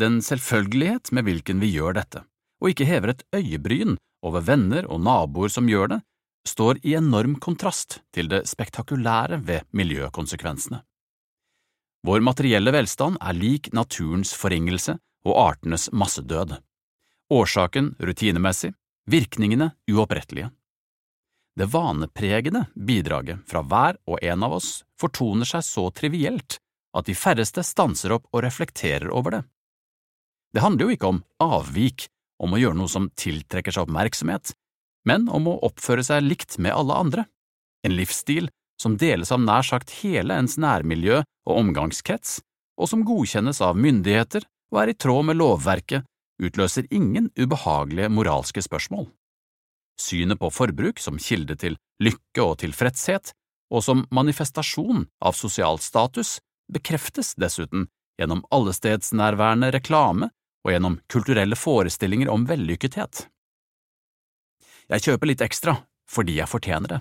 den 0.00 0.22
selvfølgelighet 0.24 1.12
med 1.12 1.28
hvilken 1.28 1.60
vi 1.60 1.72
gjør 1.74 1.98
dette, 2.00 2.24
og 2.62 2.72
ikke 2.72 2.88
hever 2.88 3.12
et 3.12 3.24
øyebryn 3.36 3.96
over 4.26 4.44
venner 4.44 4.88
og 4.90 5.02
naboer 5.06 5.52
som 5.52 5.68
gjør 5.70 5.94
det, 5.94 6.00
står 6.46 6.80
i 6.86 6.94
enorm 6.98 7.38
kontrast 7.42 8.00
til 8.14 8.28
det 8.30 8.44
spektakulære 8.50 9.40
ved 9.46 9.66
miljøkonsekvensene. 9.76 10.82
Vår 12.06 12.22
materielle 12.22 12.70
velstand 12.70 13.18
er 13.18 13.34
lik 13.34 13.72
naturens 13.74 14.30
forringelse 14.38 14.94
og 15.26 15.40
artenes 15.42 15.88
massedød. 15.90 16.54
Årsaken 17.34 17.96
rutinemessig, 17.98 18.70
virkningene 19.10 19.72
uopprettelige. 19.90 20.52
Det 21.56 21.66
vanepregede 21.72 22.66
bidraget 22.74 23.42
fra 23.48 23.64
hver 23.64 23.98
og 24.06 24.22
en 24.22 24.44
av 24.46 24.58
oss 24.58 24.84
fortoner 25.00 25.48
seg 25.48 25.64
så 25.66 25.88
trivielt 25.90 26.60
at 26.96 27.08
de 27.08 27.16
færreste 27.16 27.64
stanser 27.66 28.14
opp 28.16 28.28
og 28.30 28.44
reflekterer 28.44 29.08
over 29.10 29.38
det. 29.38 29.42
Det 30.54 30.62
handler 30.62 30.86
jo 30.86 30.96
ikke 30.96 31.10
om 31.10 31.22
avvik, 31.42 32.06
om 32.42 32.54
å 32.54 32.60
gjøre 32.60 32.78
noe 32.78 32.90
som 32.92 33.08
tiltrekker 33.18 33.74
seg 33.74 33.86
oppmerksomhet, 33.86 34.52
men 35.06 35.28
om 35.32 35.48
å 35.48 35.58
oppføre 35.68 36.04
seg 36.04 36.24
likt 36.26 36.58
med 36.58 36.74
alle 36.74 36.98
andre, 36.98 37.26
en 37.86 37.94
livsstil 37.94 38.50
som 38.80 38.96
deles 39.00 39.32
av 39.32 39.40
nær 39.40 39.64
sagt 39.64 39.94
hele 40.02 40.36
ens 40.36 40.58
nærmiljø 40.60 41.22
og 41.22 41.54
omgangskrets, 41.54 42.40
og 42.76 42.90
som 42.90 43.06
godkjennes 43.08 43.62
av 43.64 43.78
myndigheter 43.80 44.44
og 44.72 44.82
er 44.82 44.92
i 44.92 44.98
tråd 44.98 45.30
med 45.30 45.38
lovverket, 45.40 46.04
utløser 46.42 46.88
ingen 46.92 47.30
ubehagelige 47.38 48.10
moralske 48.12 48.60
spørsmål. 48.64 49.06
Synet 49.96 50.40
på 50.42 50.50
forbruk 50.52 51.00
som 51.00 51.16
kilde 51.22 51.56
til 51.56 51.78
lykke 52.04 52.42
og 52.44 52.58
tilfredshet, 52.60 53.32
og 53.72 53.82
som 53.82 54.04
manifestasjon 54.14 55.06
av 55.24 55.38
sosial 55.38 55.80
status, 55.82 56.36
bekreftes 56.70 57.32
dessuten 57.40 57.86
gjennom 58.20 58.42
allestedsnærværende 58.54 59.70
reklame 59.74 60.28
og 60.66 60.72
gjennom 60.74 60.98
kulturelle 61.12 61.56
forestillinger 61.58 62.30
om 62.32 62.46
vellykkethet. 62.48 63.28
Jeg 64.90 65.06
kjøper 65.06 65.30
litt 65.30 65.44
ekstra 65.46 65.78
fordi 66.10 66.36
jeg 66.40 66.50
fortjener 66.50 66.90
det. 66.90 67.00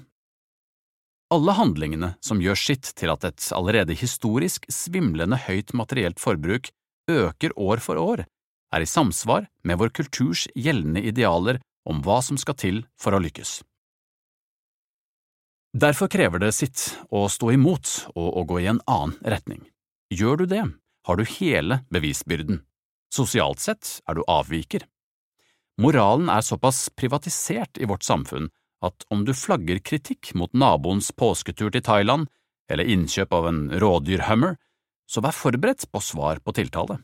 Alle 1.34 1.55
handlingene 1.57 2.12
som 2.22 2.41
gjør 2.41 2.57
sitt 2.57 2.91
til 2.98 3.10
at 3.13 3.25
et 3.25 3.50
allerede 3.57 3.98
historisk 3.98 4.65
svimlende 4.69 5.39
høyt 5.48 5.74
materielt 5.77 6.22
forbruk 6.22 6.69
øker 7.10 7.53
år 7.57 7.81
for 7.81 8.01
år, 8.01 8.25
er 8.74 8.81
i 8.81 8.89
samsvar 8.89 9.48
med 9.63 9.79
vår 9.81 9.93
kulturs 9.98 10.45
gjeldende 10.53 11.01
idealer 11.05 11.62
om 11.86 12.01
hva 12.05 12.19
som 12.25 12.38
skal 12.41 12.57
til 12.57 12.84
for 13.01 13.13
å 13.13 13.22
lykkes. 13.22 13.60
Derfor 15.75 16.07
krever 16.07 16.39
det 16.39 16.53
sitt 16.55 16.88
å 17.12 17.25
stå 17.29 17.51
imot 17.57 18.07
og 18.15 18.29
å 18.39 18.45
gå 18.48 18.62
i 18.63 18.69
en 18.72 18.79
annen 18.88 19.17
retning. 19.25 19.65
Gjør 20.13 20.43
du 20.43 20.45
det, 20.53 20.63
har 21.05 21.17
du 21.19 21.25
hele 21.27 21.81
bevisbyrden. 21.91 22.62
Sosialt 23.15 23.63
sett 23.63 24.00
er 24.10 24.17
du 24.17 24.24
avviker. 24.27 24.84
Moralen 25.79 26.29
er 26.31 26.43
såpass 26.43 26.89
privatisert 26.95 27.79
i 27.79 27.88
vårt 27.88 28.03
samfunn 28.03 28.50
at 28.86 29.05
om 29.12 29.24
du 29.27 29.34
flagger 29.36 29.79
kritikk 29.79 30.34
mot 30.36 30.51
naboens 30.53 31.12
påsketur 31.15 31.72
til 31.72 31.84
Thailand 31.84 32.27
eller 32.72 32.88
innkjøp 32.91 33.34
av 33.36 33.48
en 33.50 33.62
rådyrhummer, 33.81 34.55
så 35.07 35.22
vær 35.22 35.36
forberedt 35.38 35.86
på 35.91 36.01
svar 36.01 36.41
på 36.43 36.55
tiltale. 36.57 37.00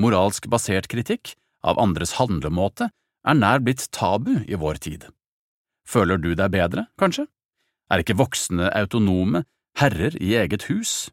Moralsk 0.00 0.48
basert 0.50 0.88
kritikk 0.90 1.34
av 1.62 1.78
andres 1.78 2.16
handlemåte 2.18 2.88
er 3.28 3.38
nær 3.38 3.62
blitt 3.62 3.90
tabu 3.94 4.34
i 4.42 4.58
vår 4.58 4.80
tid. 4.82 5.06
Føler 5.86 6.18
du 6.18 6.32
deg 6.34 6.54
bedre, 6.54 6.86
kanskje? 6.98 7.26
Er 7.92 8.02
ikke 8.02 8.18
voksne 8.18 8.70
autonome 8.72 9.44
herrer 9.78 10.16
i 10.18 10.34
eget 10.40 10.66
hus? 10.70 11.10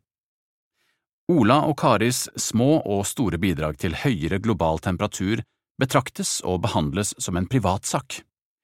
Ola 1.30 1.60
og 1.70 1.76
Karis 1.78 2.24
små 2.42 2.80
og 2.82 3.04
store 3.06 3.38
bidrag 3.38 3.78
til 3.78 3.94
høyere 4.02 4.40
global 4.42 4.80
temperatur 4.82 5.44
betraktes 5.80 6.40
og 6.42 6.64
behandles 6.64 7.14
som 7.22 7.38
en 7.38 7.46
privatsak. 7.46 8.24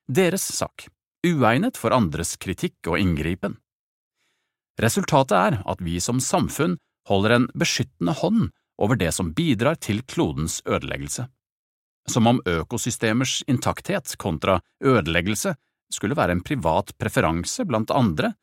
Deres 0.10 0.42
sak, 0.58 0.88
uegnet 1.26 1.78
for 1.78 1.94
andres 1.94 2.34
kritikk 2.42 2.90
og 2.90 2.98
inngripen. 2.98 3.60
Resultatet 4.82 5.38
er 5.38 5.60
at 5.62 5.84
vi 5.86 6.00
som 6.02 6.18
samfunn 6.20 6.80
holder 7.08 7.36
en 7.36 7.46
beskyttende 7.54 8.16
hånd 8.18 8.50
over 8.82 8.98
det 8.98 9.12
som 9.14 9.30
bidrar 9.38 9.78
til 9.78 10.02
klodens 10.02 10.58
ødeleggelse. 10.66 11.28
Som 12.10 12.28
om 12.28 12.42
økosystemers 12.50 13.44
intakthet 13.48 14.18
kontra 14.18 14.58
ødeleggelse 14.84 15.54
skulle 15.94 16.18
være 16.18 16.34
en 16.34 16.44
privat 16.44 16.92
preferanse 16.98 17.66
blant 17.70 17.94
andre, 17.94 18.34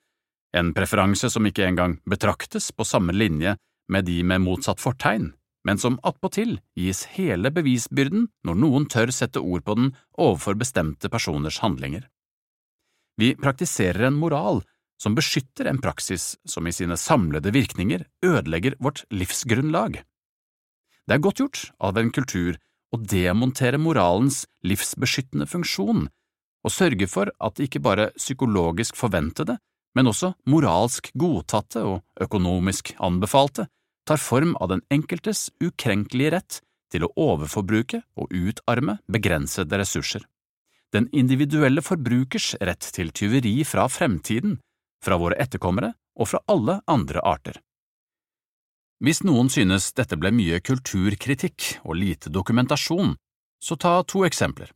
en 0.54 0.72
preferanse 0.74 1.30
som 1.30 1.46
ikke 1.46 1.66
engang 1.66 1.98
betraktes 2.06 2.70
på 2.70 2.86
samme 2.86 3.12
linje 3.12 3.56
med 3.88 4.06
de 4.06 4.22
med 4.24 4.44
motsatt 4.44 4.80
fortegn, 4.80 5.32
men 5.64 5.78
som 5.78 5.98
attpåtil 6.02 6.58
gis 6.78 7.04
hele 7.14 7.52
bevisbyrden 7.54 8.28
når 8.46 8.58
noen 8.58 8.88
tør 8.90 9.12
sette 9.14 9.40
ord 9.40 9.64
på 9.66 9.76
den 9.78 9.92
overfor 10.18 10.58
bestemte 10.58 11.10
personers 11.12 11.60
handlinger. 11.62 12.08
Vi 13.20 13.34
praktiserer 13.38 14.08
en 14.08 14.18
moral 14.18 14.62
som 15.02 15.16
beskytter 15.18 15.68
en 15.68 15.80
praksis 15.82 16.36
som 16.48 16.66
i 16.66 16.74
sine 16.74 16.96
samlede 16.98 17.52
virkninger 17.54 18.04
ødelegger 18.24 18.78
vårt 18.78 19.04
livsgrunnlag. 19.10 20.02
Det 21.06 21.16
er 21.16 21.22
godt 21.22 21.42
gjort 21.42 21.62
av 21.82 21.98
en 21.98 22.12
kultur 22.14 22.58
å 22.92 23.00
demontere 23.00 23.80
moralens 23.80 24.44
livsbeskyttende 24.66 25.48
funksjon 25.50 26.06
og 26.62 26.70
sørge 26.70 27.08
for 27.10 27.32
at 27.42 27.58
ikke 27.62 27.82
bare 27.82 28.12
psykologisk 28.14 28.98
forventede, 28.98 29.56
men 29.94 30.08
også 30.08 30.32
moralsk 30.48 31.10
godtatte 31.18 31.84
og 31.84 32.24
økonomisk 32.24 32.94
anbefalte 32.98 33.68
tar 34.08 34.20
form 34.20 34.56
av 34.56 34.72
den 34.72 34.82
enkeltes 34.90 35.50
ukrenkelige 35.62 36.34
rett 36.36 36.60
til 36.92 37.06
å 37.06 37.12
overforbruke 37.16 38.02
og 38.18 38.32
utarme 38.32 38.98
begrensede 39.10 39.78
ressurser. 39.80 40.24
Den 40.92 41.08
individuelle 41.16 41.80
forbrukers 41.84 42.54
rett 42.60 42.84
til 42.94 43.12
tyveri 43.16 43.62
fra 43.64 43.86
fremtiden, 43.88 44.58
fra 45.04 45.16
våre 45.16 45.38
etterkommere 45.40 45.94
og 46.20 46.28
fra 46.28 46.42
alle 46.52 46.80
andre 46.90 47.22
arter. 47.24 47.60
Hvis 49.02 49.22
noen 49.26 49.48
synes 49.50 49.88
dette 49.98 50.18
ble 50.20 50.30
mye 50.34 50.60
kulturkritikk 50.62 51.78
og 51.82 51.96
lite 51.98 52.30
dokumentasjon, 52.30 53.16
så 53.62 53.76
ta 53.76 54.02
to 54.06 54.22
eksempler. 54.26 54.70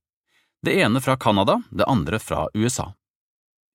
Det 0.62 0.74
ene 0.82 1.02
fra 1.04 1.14
Canada, 1.20 1.60
det 1.70 1.86
andre 1.86 2.18
fra 2.18 2.48
USA. 2.54 2.88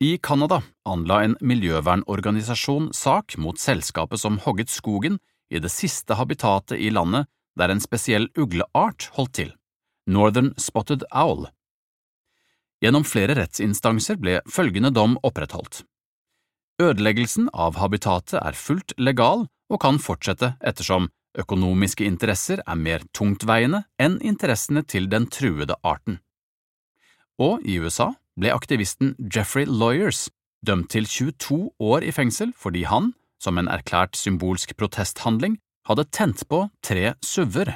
I 0.02 0.18
Canada 0.18 0.64
anla 0.90 1.20
en 1.24 1.36
miljøvernorganisasjon 1.46 2.88
sak 2.98 3.36
mot 3.38 3.60
selskapet 3.62 4.18
som 4.18 4.40
hogget 4.42 4.72
skogen 4.74 5.20
i 5.54 5.60
det 5.62 5.70
siste 5.70 6.16
habitatet 6.18 6.80
i 6.82 6.88
landet 6.90 7.28
der 7.60 7.70
en 7.70 7.82
spesiell 7.84 8.26
ugleart 8.34 9.12
holdt 9.14 9.36
til, 9.38 9.52
Northern 10.10 10.56
Spotted 10.58 11.06
Owl. 11.14 11.46
Gjennom 12.82 13.06
flere 13.06 13.36
rettsinstanser 13.38 14.18
ble 14.18 14.40
følgende 14.50 14.90
dom 14.90 15.20
opprettholdt. 15.22 15.84
Ødeleggelsen 16.82 17.52
av 17.54 17.78
habitatet 17.78 18.40
er 18.42 18.58
fullt 18.58 18.96
legal 18.98 19.46
og 19.70 19.82
kan 19.86 20.02
fortsette 20.02 20.56
ettersom 20.66 21.12
økonomiske 21.38 22.10
interesser 22.10 22.66
er 22.66 22.82
mer 22.88 23.06
tungtveiende 23.14 23.84
enn 24.02 24.18
interessene 24.26 24.82
til 24.82 25.06
den 25.14 25.30
truede 25.30 25.78
arten. 25.86 26.18
Og 27.38 27.62
i 27.62 27.78
USA 27.78 28.16
ble 28.42 28.54
aktivisten 28.54 29.14
Jeffrey 29.22 29.68
Lawyers 29.70 30.26
dømt 30.66 30.90
til 30.94 31.06
22 31.06 31.60
år 31.82 32.06
i 32.06 32.14
fengsel 32.16 32.56
fordi 32.58 32.88
han, 32.90 33.14
som 33.42 33.58
en 33.62 33.70
erklært 33.70 34.18
symbolsk 34.18 34.74
protesthandling, 34.78 35.60
hadde 35.90 36.10
tent 36.14 36.44
på 36.50 36.66
tre 36.86 37.14
suver. 37.26 37.74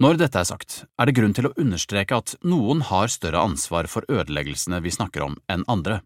Når 0.00 0.16
dette 0.16 0.40
er 0.40 0.48
sagt, 0.48 0.84
er 0.96 1.06
det 1.06 1.16
grunn 1.18 1.34
til 1.36 1.50
å 1.50 1.54
understreke 1.60 2.16
at 2.22 2.34
noen 2.46 2.80
har 2.88 3.10
større 3.12 3.42
ansvar 3.44 3.86
for 3.90 4.06
ødeleggelsene 4.08 4.80
vi 4.80 4.94
snakker 4.94 5.26
om 5.26 5.36
enn 5.52 5.66
andre. 5.68 6.00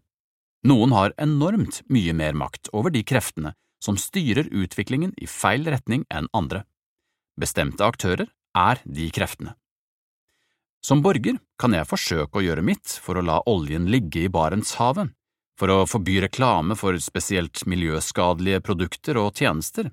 Noen 0.67 0.91
har 0.97 1.15
enormt 1.21 1.79
mye 1.93 2.13
mer 2.17 2.35
makt 2.35 2.73
over 2.75 2.91
de 2.91 3.05
kreftene 3.07 3.53
som 3.81 3.97
styrer 4.01 4.49
utviklingen 4.51 5.13
i 5.21 5.29
feil 5.29 5.63
retning 5.69 6.03
enn 6.11 6.27
andre. 6.35 6.65
Bestemte 7.39 7.85
aktører 7.87 8.27
er 8.57 8.81
de 8.83 9.07
kreftene. 9.15 9.55
Som 10.85 11.01
borger 11.01 11.39
kan 11.57 11.73
jeg 11.73 11.87
forsøke 11.89 12.37
å 12.37 12.43
gjøre 12.45 12.61
mitt 12.61 12.91
for 13.01 13.17
å 13.17 13.23
la 13.25 13.39
oljen 13.49 13.87
ligge 13.89 14.27
i 14.27 14.29
Barentshavet, 14.29 15.09
for 15.57 15.71
å 15.73 15.85
forby 15.89 16.19
reklame 16.27 16.77
for 16.77 16.99
spesielt 17.01 17.63
miljøskadelige 17.65 18.61
produkter 18.67 19.17
og 19.17 19.33
tjenester. 19.39 19.89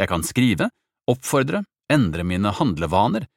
Jeg 0.00 0.10
kan 0.10 0.26
skrive, 0.26 0.70
oppfordre, 1.06 1.62
endre 1.92 2.26
mine 2.26 2.50
handlevaner, 2.58 3.28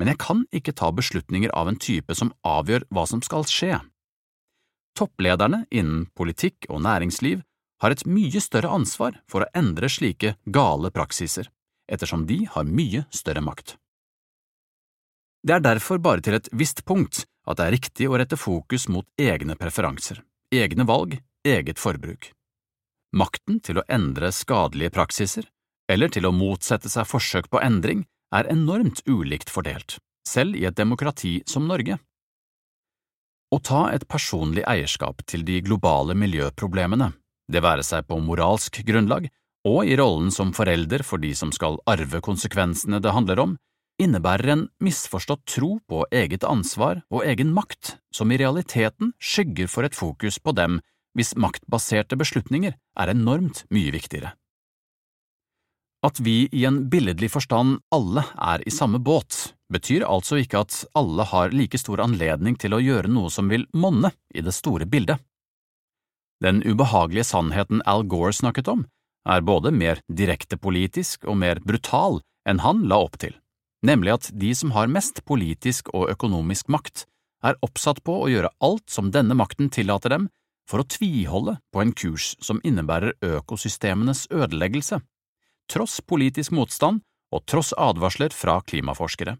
men 0.00 0.12
jeg 0.12 0.20
kan 0.24 0.42
ikke 0.56 0.76
ta 0.80 0.88
beslutninger 0.94 1.52
av 1.52 1.68
en 1.68 1.80
type 1.80 2.16
som 2.16 2.32
avgjør 2.48 2.88
hva 2.88 3.04
som 3.12 3.20
skal 3.24 3.44
skje. 3.50 3.76
Topplederne 4.96 5.66
innen 5.68 6.06
politikk 6.16 6.70
og 6.70 6.80
næringsliv 6.86 7.42
har 7.84 7.92
et 7.92 8.06
mye 8.08 8.40
større 8.40 8.72
ansvar 8.72 9.20
for 9.28 9.44
å 9.44 9.52
endre 9.52 9.92
slike 9.92 10.38
gale 10.48 10.88
praksiser, 10.96 11.50
ettersom 11.92 12.24
de 12.24 12.46
har 12.54 12.64
mye 12.64 13.04
større 13.12 13.44
makt. 13.44 13.76
Det 15.46 15.54
er 15.54 15.62
derfor 15.62 16.02
bare 16.02 16.24
til 16.26 16.34
et 16.34 16.48
visst 16.52 16.82
punkt 16.84 17.24
at 17.46 17.58
det 17.58 17.66
er 17.66 17.76
riktig 17.76 18.08
å 18.10 18.16
rette 18.18 18.38
fokus 18.38 18.88
mot 18.90 19.06
egne 19.20 19.54
preferanser 19.54 20.24
egne 20.54 20.86
valg, 20.86 21.18
eget 21.44 21.78
forbruk. 21.78 22.32
makten 23.16 23.60
til 23.64 23.78
å 23.80 23.84
endre 23.88 24.28
skadelige 24.28 24.92
praksiser, 24.92 25.46
eller 25.88 26.10
til 26.12 26.26
å 26.26 26.34
motsette 26.34 26.90
seg 26.92 27.06
forsøk 27.08 27.48
på 27.48 27.62
endring, 27.62 28.04
er 28.34 28.50
enormt 28.52 29.00
ulikt 29.08 29.48
fordelt, 29.48 29.96
selv 30.28 30.56
i 30.56 30.66
et 30.66 30.76
demokrati 30.76 31.40
som 31.46 31.66
Norge. 31.66 31.96
Å 33.54 33.58
ta 33.62 33.86
et 33.94 34.04
personlig 34.08 34.66
eierskap 34.68 35.22
til 35.24 35.46
de 35.46 35.62
globale 35.62 36.14
miljøproblemene, 36.18 37.12
det 37.48 37.62
være 37.62 37.86
seg 37.86 38.04
på 38.04 38.18
moralsk 38.20 38.82
grunnlag 38.84 39.30
og 39.64 39.86
i 39.86 39.96
rollen 39.96 40.30
som 40.34 40.52
forelder 40.52 41.02
for 41.06 41.22
de 41.22 41.32
som 41.34 41.52
skal 41.54 41.78
arve 41.86 42.20
konsekvensene 42.20 43.00
det 43.00 43.14
handler 43.14 43.40
om, 43.40 43.56
innebærer 44.02 44.52
en 44.52 44.64
misforstått 44.82 45.44
tro 45.48 45.76
på 45.88 46.04
eget 46.14 46.44
ansvar 46.44 47.02
og 47.10 47.24
egen 47.24 47.52
makt 47.56 47.96
som 48.14 48.32
i 48.32 48.38
realiteten 48.40 49.14
skygger 49.18 49.70
for 49.72 49.88
et 49.88 49.96
fokus 49.96 50.38
på 50.38 50.54
dem 50.56 50.80
hvis 51.16 51.36
maktbaserte 51.40 52.18
beslutninger 52.20 52.76
er 52.76 53.12
enormt 53.12 53.64
mye 53.72 53.92
viktigere. 53.94 54.34
At 56.04 56.20
vi 56.20 56.44
i 56.52 56.64
en 56.68 56.84
billedlig 56.92 57.30
forstand 57.32 57.80
alle 57.94 58.22
er 58.36 58.62
i 58.68 58.72
samme 58.74 59.00
båt, 59.02 59.54
betyr 59.72 60.04
altså 60.06 60.38
ikke 60.38 60.60
at 60.66 60.82
alle 60.94 61.24
har 61.26 61.54
like 61.56 61.80
stor 61.80 62.02
anledning 62.04 62.58
til 62.60 62.76
å 62.76 62.82
gjøre 62.82 63.10
noe 63.10 63.32
som 63.32 63.48
vil 63.50 63.64
monne 63.72 64.12
i 64.34 64.44
det 64.44 64.54
store 64.54 64.86
bildet. 64.86 65.18
Den 66.44 66.60
ubehagelige 66.62 67.24
sannheten 67.24 67.80
Al 67.88 68.04
Gore 68.04 68.36
snakket 68.36 68.68
om, 68.68 68.84
er 69.26 69.42
både 69.42 69.72
mer 69.72 70.02
direkte 70.06 70.60
politisk 70.60 71.24
og 71.24 71.40
mer 71.40 71.58
brutal 71.64 72.20
enn 72.46 72.60
han 72.62 72.84
la 72.86 73.00
opp 73.02 73.16
til, 73.18 73.32
nemlig 73.86 74.16
at 74.16 74.30
de 74.34 74.52
som 74.58 74.72
har 74.76 74.90
mest 74.90 75.22
politisk 75.28 75.92
og 75.94 76.10
økonomisk 76.12 76.70
makt, 76.72 77.06
er 77.46 77.58
oppsatt 77.62 78.02
på 78.02 78.14
å 78.24 78.30
gjøre 78.32 78.52
alt 78.64 78.90
som 78.90 79.12
denne 79.14 79.36
makten 79.38 79.70
tillater 79.70 80.16
dem 80.16 80.30
for 80.66 80.82
å 80.82 80.88
tviholde 80.90 81.58
på 81.70 81.82
en 81.82 81.92
kurs 81.94 82.32
som 82.42 82.58
innebærer 82.66 83.14
økosystemenes 83.22 84.26
ødeleggelse 84.34 84.98
tross 85.70 86.00
politisk 86.00 86.54
motstand 86.54 87.02
og 87.34 87.44
tross 87.50 87.72
advarsler 87.76 88.34
fra 88.34 88.60
klimaforskere. 88.62 89.36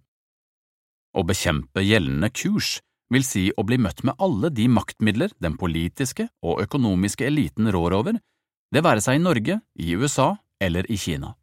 Å 1.16 1.22
bekjempe 1.24 1.84
gjeldende 1.86 2.30
kurs 2.34 2.80
vil 3.12 3.24
si 3.24 3.46
å 3.54 3.62
bli 3.66 3.78
møtt 3.78 4.02
med 4.04 4.18
alle 4.22 4.50
de 4.50 4.66
maktmidler 4.68 5.32
den 5.42 5.54
politiske 5.58 6.28
og 6.42 6.60
økonomiske 6.64 7.26
eliten 7.28 7.70
rår 7.72 7.94
over, 8.00 8.18
det 8.74 8.82
være 8.82 9.02
seg 9.04 9.20
i 9.20 9.22
Norge, 9.22 9.60
i 9.78 9.94
USA 9.94 10.34
eller 10.60 10.88
i 10.90 10.98
Kina. 10.98 11.36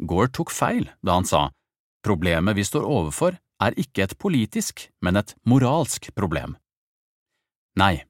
Gore 0.00 0.32
tok 0.32 0.50
feil 0.52 0.88
da 1.04 1.18
han 1.18 1.28
sa 1.28 1.50
problemet 2.06 2.56
vi 2.56 2.64
står 2.64 2.86
overfor 2.86 3.36
er 3.62 3.76
ikke 3.80 4.04
et 4.06 4.16
politisk, 4.20 4.86
men 5.02 5.18
et 5.18 5.34
moralsk 5.48 6.10
problem. 6.14 6.54
Nei, 7.76 8.04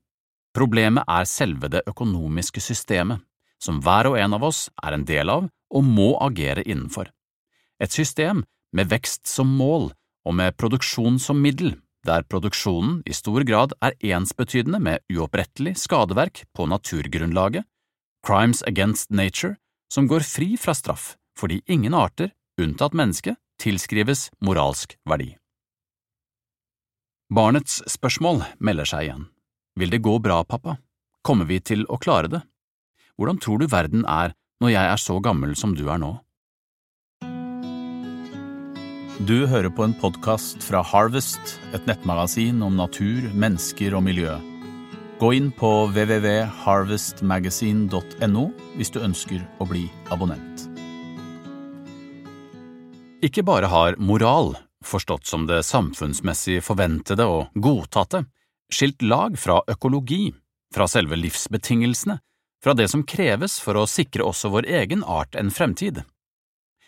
problemet 0.54 1.06
er 1.08 1.28
selve 1.30 1.70
det 1.72 1.84
økonomiske 1.88 2.62
systemet, 2.62 3.22
som 3.62 3.80
hver 3.82 4.10
og 4.10 4.18
en 4.20 4.36
av 4.36 4.44
oss 4.46 4.66
er 4.84 4.96
en 4.96 5.06
del 5.08 5.32
av 5.32 5.48
og 5.48 5.86
må 5.86 6.12
agere 6.22 6.62
innenfor. 6.66 7.08
Et 7.82 7.92
system 7.92 8.44
med 8.76 8.90
vekst 8.92 9.26
som 9.28 9.48
mål 9.58 9.90
og 10.26 10.34
med 10.36 10.56
produksjon 10.60 11.18
som 11.22 11.40
middel, 11.42 11.76
der 12.06 12.26
produksjonen 12.30 13.00
i 13.06 13.14
stor 13.16 13.42
grad 13.46 13.74
er 13.82 13.96
ensbetydende 14.14 14.78
med 14.82 15.02
uopprettelig 15.10 15.74
skadeverk 15.82 16.44
på 16.54 16.68
naturgrunnlaget, 16.70 17.64
crimes 18.26 18.62
against 18.66 19.10
nature, 19.10 19.56
som 19.90 20.06
går 20.10 20.26
fri 20.26 20.54
fra 20.58 20.74
straff 20.74 21.14
fordi 21.36 21.60
ingen 21.68 21.92
arter, 21.92 22.30
unntatt 22.56 22.94
mennesket, 22.96 23.36
tilskrives 23.62 24.28
moralsk 24.44 24.96
verdi. 25.08 25.32
Barnets 27.32 27.80
spørsmål 27.90 28.44
melder 28.62 28.86
seg 28.86 29.08
igjen. 29.08 29.24
Vil 29.76 29.90
det 29.92 30.04
gå 30.04 30.18
bra, 30.22 30.42
pappa? 30.44 30.76
Kommer 31.26 31.48
vi 31.48 31.58
til 31.60 31.82
å 31.90 31.98
klare 31.98 32.30
det? 32.30 32.42
Hvordan 33.16 33.40
tror 33.42 33.58
du 33.58 33.66
verden 33.72 34.04
er 34.06 34.36
når 34.62 34.70
jeg 34.72 34.86
er 34.92 34.96
så 35.00 35.18
gammel 35.20 35.56
som 35.58 35.74
du 35.76 35.88
er 35.92 35.98
nå. 36.00 36.16
Du 39.26 39.46
hører 39.48 39.70
på 39.72 39.84
en 39.86 39.94
podkast 39.96 40.62
fra 40.64 40.82
Harvest, 40.84 41.60
et 41.72 41.86
nettmagasin 41.88 42.62
om 42.64 42.76
natur, 42.76 43.22
mennesker 43.32 43.94
og 43.96 44.02
miljø. 44.08 44.34
Gå 45.16 45.32
inn 45.38 45.50
på 45.56 45.88
www.harvestmagasin.no 45.88 48.44
hvis 48.76 48.92
du 48.92 49.00
ønsker 49.00 49.40
å 49.56 49.64
bli 49.70 49.88
abonnent. 50.12 50.75
Ikke 53.24 53.42
bare 53.42 53.68
har 53.72 53.96
moral, 53.96 54.56
forstått 54.84 55.26
som 55.26 55.46
det 55.48 55.62
samfunnsmessig 55.64 56.60
forventede 56.64 57.24
og 57.24 57.54
godtatte, 57.54 58.26
skilt 58.72 59.02
lag 59.02 59.38
fra 59.40 59.62
økologi, 59.70 60.34
fra 60.74 60.84
selve 60.90 61.16
livsbetingelsene, 61.16 62.18
fra 62.62 62.74
det 62.76 62.88
som 62.92 63.04
kreves 63.06 63.56
for 63.62 63.78
å 63.78 63.86
sikre 63.88 64.26
også 64.26 64.50
vår 64.52 64.68
egen 64.82 65.04
art 65.04 65.36
en 65.38 65.50
fremtid. 65.50 66.02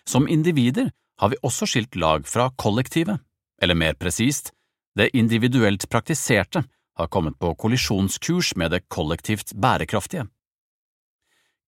Som 0.08 0.28
individer 0.28 0.90
har 1.20 1.32
vi 1.32 1.40
også 1.42 1.68
skilt 1.68 1.96
lag 1.96 2.26
fra 2.28 2.50
kollektivet, 2.56 3.20
eller 3.62 3.78
mer 3.78 3.96
presist, 3.98 4.52
det 4.98 5.10
individuelt 5.16 5.88
praktiserte 5.88 6.64
har 6.98 7.08
kommet 7.08 7.38
på 7.38 7.54
kollisjonskurs 7.54 8.54
med 8.56 8.74
det 8.74 8.84
kollektivt 8.90 9.54
bærekraftige. 9.54 10.26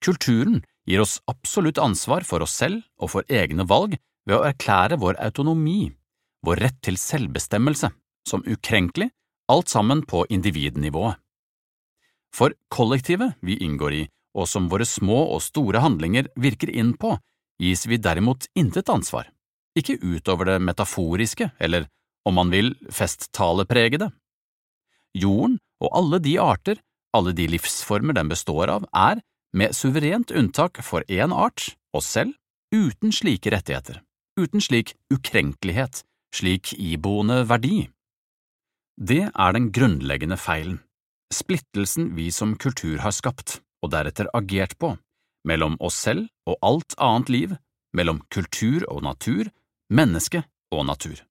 Kulturen 0.04 0.62
gir 0.88 1.02
oss 1.04 1.20
absolutt 1.30 1.78
ansvar 1.78 2.26
for 2.26 2.42
oss 2.42 2.56
selv 2.56 2.82
og 2.98 3.12
for 3.14 3.28
egne 3.30 3.66
valg 3.68 3.98
ved 4.28 4.36
å 4.36 4.44
erklære 4.48 4.98
vår 5.00 5.18
autonomi, 5.22 5.92
vår 6.46 6.62
rett 6.64 6.78
til 6.84 6.98
selvbestemmelse, 7.00 7.90
som 8.28 8.44
ukrenkelig, 8.46 9.10
alt 9.50 9.68
sammen 9.72 10.04
på 10.06 10.24
individnivået. 10.30 11.18
For 12.34 12.54
kollektivet 12.70 13.34
vi 13.42 13.58
inngår 13.64 13.96
i, 13.96 14.04
og 14.38 14.46
som 14.46 14.68
våre 14.70 14.86
små 14.86 15.24
og 15.34 15.42
store 15.42 15.82
handlinger 15.82 16.28
virker 16.38 16.70
inn 16.70 16.94
på, 16.94 17.16
gis 17.60 17.86
vi 17.90 17.98
derimot 17.98 18.46
intet 18.54 18.88
ansvar, 18.92 19.26
ikke 19.76 19.98
utover 20.02 20.52
det 20.52 20.60
metaforiske 20.62 21.50
eller, 21.58 21.88
om 22.26 22.38
man 22.38 22.52
vil, 22.54 22.74
festtalepregede. 22.94 24.10
Jorden 25.18 25.58
og 25.82 25.90
alle 25.96 26.20
de 26.22 26.36
arter, 26.38 26.78
alle 27.16 27.34
de 27.34 27.48
livsformer 27.50 28.14
den 28.14 28.30
består 28.30 28.70
av, 28.70 28.86
er, 28.94 29.18
med 29.52 29.74
suverent 29.74 30.30
unntak 30.30 30.78
for 30.86 31.02
én 31.10 31.34
art, 31.34 31.72
oss 31.90 32.06
selv, 32.14 32.36
uten 32.70 33.10
slike 33.10 33.50
rettigheter, 33.50 33.98
uten 34.40 34.64
slik 34.64 34.94
ukrenkelighet, 35.12 36.04
slik 36.34 36.74
iboende 36.76 37.42
verdi. 37.48 37.88
Det 39.00 39.26
er 39.30 39.56
den 39.56 39.70
grunnleggende 39.74 40.36
feilen 40.40 40.80
splittelsen 41.34 42.14
vi 42.14 42.30
som 42.30 42.56
kultur 42.56 42.98
har 42.98 43.14
skapt 43.14 43.60
og 43.82 43.92
deretter 43.94 44.28
agert 44.34 44.76
på, 44.78 44.94
mellom 45.46 45.76
oss 45.80 45.96
selv 46.04 46.28
og 46.48 46.58
alt 46.62 46.96
annet 46.98 47.32
liv, 47.32 47.56
mellom 47.96 48.20
kultur 48.30 48.84
og 48.90 49.02
natur, 49.06 49.48
menneske 49.90 50.44
og 50.74 50.86
natur. 50.86 51.22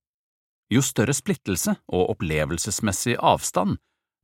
Jo 0.69 0.81
større 0.85 1.15
splittelse 1.17 1.75
og 1.87 2.15
opplevelsesmessig 2.15 3.17
avstand, 3.17 3.77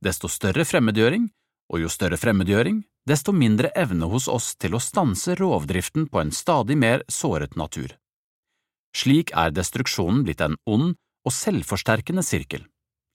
desto 0.04 0.30
større 0.30 0.66
fremmedgjøring, 0.68 1.30
og 1.72 1.82
jo 1.82 1.90
større 1.90 2.18
fremmedgjøring, 2.20 2.84
desto 3.06 3.32
mindre 3.34 3.72
evne 3.78 4.06
hos 4.10 4.28
oss 4.30 4.54
til 4.58 4.76
å 4.76 4.82
stanse 4.82 5.34
rovdriften 5.38 6.06
på 6.10 6.22
en 6.22 6.34
stadig 6.34 6.76
mer 6.78 7.02
såret 7.10 7.56
natur. 7.58 7.96
Slik 8.96 9.32
er 9.36 9.52
destruksjonen 9.52 10.22
blitt 10.24 10.40
en 10.40 10.56
ond 10.64 10.94
og 11.26 11.34
selvforsterkende 11.34 12.24
sirkel. 12.24 12.64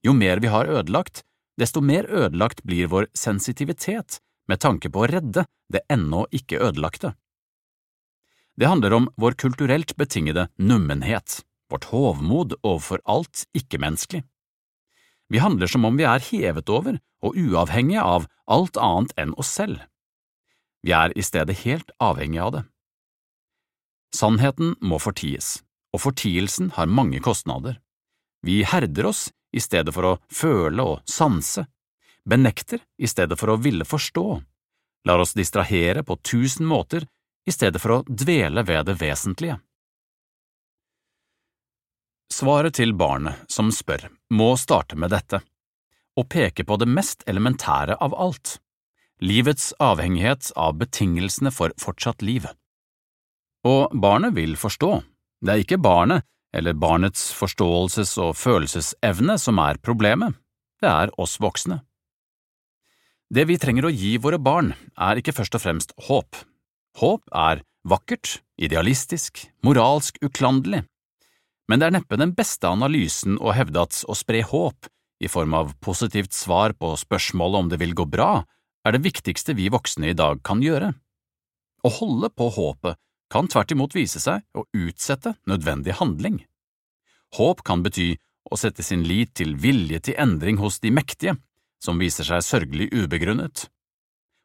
Jo 0.06 0.14
mer 0.14 0.38
vi 0.42 0.50
har 0.52 0.70
ødelagt, 0.70 1.24
desto 1.58 1.82
mer 1.82 2.06
ødelagt 2.06 2.62
blir 2.66 2.90
vår 2.92 3.08
sensitivitet 3.18 4.20
med 4.50 4.62
tanke 4.62 4.90
på 4.92 5.02
å 5.02 5.10
redde 5.10 5.46
det 5.72 5.82
ennå 5.90 6.26
ikke 6.30 6.60
ødelagte. 6.62 7.14
Det 8.58 8.68
handler 8.68 8.94
om 8.94 9.08
vår 9.16 9.36
kulturelt 9.40 9.96
betingede 9.96 10.48
nummenhet, 10.58 11.40
vårt 11.72 11.88
hovmod 11.90 12.58
overfor 12.62 13.00
alt 13.08 13.46
ikke-menneskelig. 13.56 14.22
Vi 15.32 15.40
handler 15.40 15.70
som 15.70 15.86
om 15.88 15.96
vi 15.96 16.04
er 16.04 16.20
hevet 16.20 16.68
over 16.68 16.98
og 17.24 17.38
uavhengige 17.38 18.02
av 18.04 18.28
alt 18.44 18.76
annet 18.76 19.14
enn 19.16 19.32
oss 19.40 19.54
selv. 19.56 19.80
Vi 20.84 20.92
er 20.92 21.14
i 21.16 21.24
stedet 21.24 21.62
helt 21.64 21.94
avhengige 22.02 22.44
av 22.44 22.52
det. 22.58 22.62
Sannheten 24.12 24.74
må 24.84 24.98
forties, 25.00 25.62
og 25.92 26.00
fortielsen 26.00 26.72
har 26.76 26.90
mange 26.90 27.20
kostnader. 27.20 27.78
Vi 28.42 28.62
herder 28.64 29.10
oss 29.12 29.28
i 29.52 29.60
stedet 29.60 29.92
for 29.94 30.08
å 30.08 30.18
føle 30.32 30.84
og 30.94 31.02
sanse, 31.08 31.66
benekter 32.24 32.80
i 32.98 33.10
stedet 33.10 33.38
for 33.38 33.52
å 33.52 33.60
ville 33.60 33.84
forstå, 33.84 34.26
lar 35.08 35.22
oss 35.22 35.34
distrahere 35.36 36.02
på 36.06 36.16
tusen 36.22 36.66
måter 36.66 37.06
i 37.46 37.52
stedet 37.52 37.82
for 37.82 37.98
å 37.98 38.02
dvele 38.06 38.64
ved 38.66 38.86
det 38.88 38.96
vesentlige. 39.00 39.58
Svaret 42.32 42.78
til 42.78 42.94
barnet 42.96 43.44
som 43.52 43.68
spør, 43.74 44.06
må 44.32 44.54
starte 44.56 44.96
med 44.96 45.12
dette, 45.12 45.42
og 46.16 46.28
peke 46.32 46.64
på 46.64 46.78
det 46.80 46.88
mest 46.88 47.26
elementære 47.28 47.98
av 48.00 48.14
alt, 48.16 48.56
livets 49.20 49.72
avhengighet 49.82 50.48
av 50.56 50.78
betingelsene 50.80 51.52
for 51.52 51.74
fortsatt 51.80 52.24
liv. 52.24 52.46
Og 53.68 53.92
barnet 53.92 54.34
vil 54.38 54.56
forstå, 54.58 54.92
det 55.42 55.54
er 55.54 55.64
ikke 55.64 55.80
barnet 55.82 56.24
eller 56.54 56.76
barnets 56.76 57.30
forståelses- 57.34 58.18
og 58.20 58.36
følelsesevne 58.36 59.38
som 59.40 59.58
er 59.58 59.80
problemet, 59.82 60.36
det 60.82 60.90
er 60.90 61.12
oss 61.18 61.38
voksne. 61.40 61.80
Det 63.32 63.46
vi 63.48 63.56
trenger 63.56 63.88
å 63.88 63.94
gi 63.94 64.18
våre 64.20 64.38
barn, 64.38 64.74
er 65.00 65.18
ikke 65.18 65.32
først 65.32 65.56
og 65.56 65.62
fremst 65.64 65.94
håp. 66.08 66.36
Håp 67.00 67.22
er 67.32 67.62
vakkert, 67.88 68.42
idealistisk, 68.60 69.46
moralsk 69.64 70.20
uklanderlig. 70.20 70.82
Men 71.70 71.80
det 71.80 71.88
er 71.88 71.94
neppe 71.96 72.18
den 72.20 72.34
beste 72.36 72.68
analysen 72.68 73.38
å 73.40 73.54
hevde 73.56 73.86
at 73.86 74.02
å 74.04 74.16
spre 74.18 74.42
håp, 74.44 74.90
i 75.22 75.30
form 75.30 75.54
av 75.54 75.70
positivt 75.80 76.34
svar 76.34 76.74
på 76.74 76.96
spørsmålet 76.98 77.62
om 77.62 77.68
det 77.70 77.78
vil 77.80 77.94
gå 77.94 78.04
bra, 78.10 78.42
er 78.84 78.96
det 78.96 79.04
viktigste 79.04 79.54
vi 79.54 79.70
voksne 79.70 80.10
i 80.10 80.16
dag 80.18 80.42
kan 80.44 80.60
gjøre. 80.60 80.90
Å 81.86 81.88
holde 82.00 82.28
på 82.34 82.48
håpet 82.52 82.98
kan 83.32 83.48
tvert 83.48 83.72
imot 83.72 83.96
vise 83.96 84.20
seg 84.20 84.44
å 84.52 84.66
utsette 84.76 85.34
nødvendig 85.48 85.96
handling. 86.00 86.42
Håp 87.38 87.62
kan 87.64 87.82
bety 87.84 88.12
å 88.52 88.58
sette 88.60 88.84
sin 88.84 89.06
lit 89.08 89.32
til 89.38 89.54
vilje 89.56 90.02
til 90.08 90.18
endring 90.20 90.58
hos 90.60 90.80
de 90.82 90.92
mektige, 90.92 91.38
som 91.82 92.00
viser 92.02 92.28
seg 92.28 92.44
sørgelig 92.44 92.90
ubegrunnet. 92.92 93.66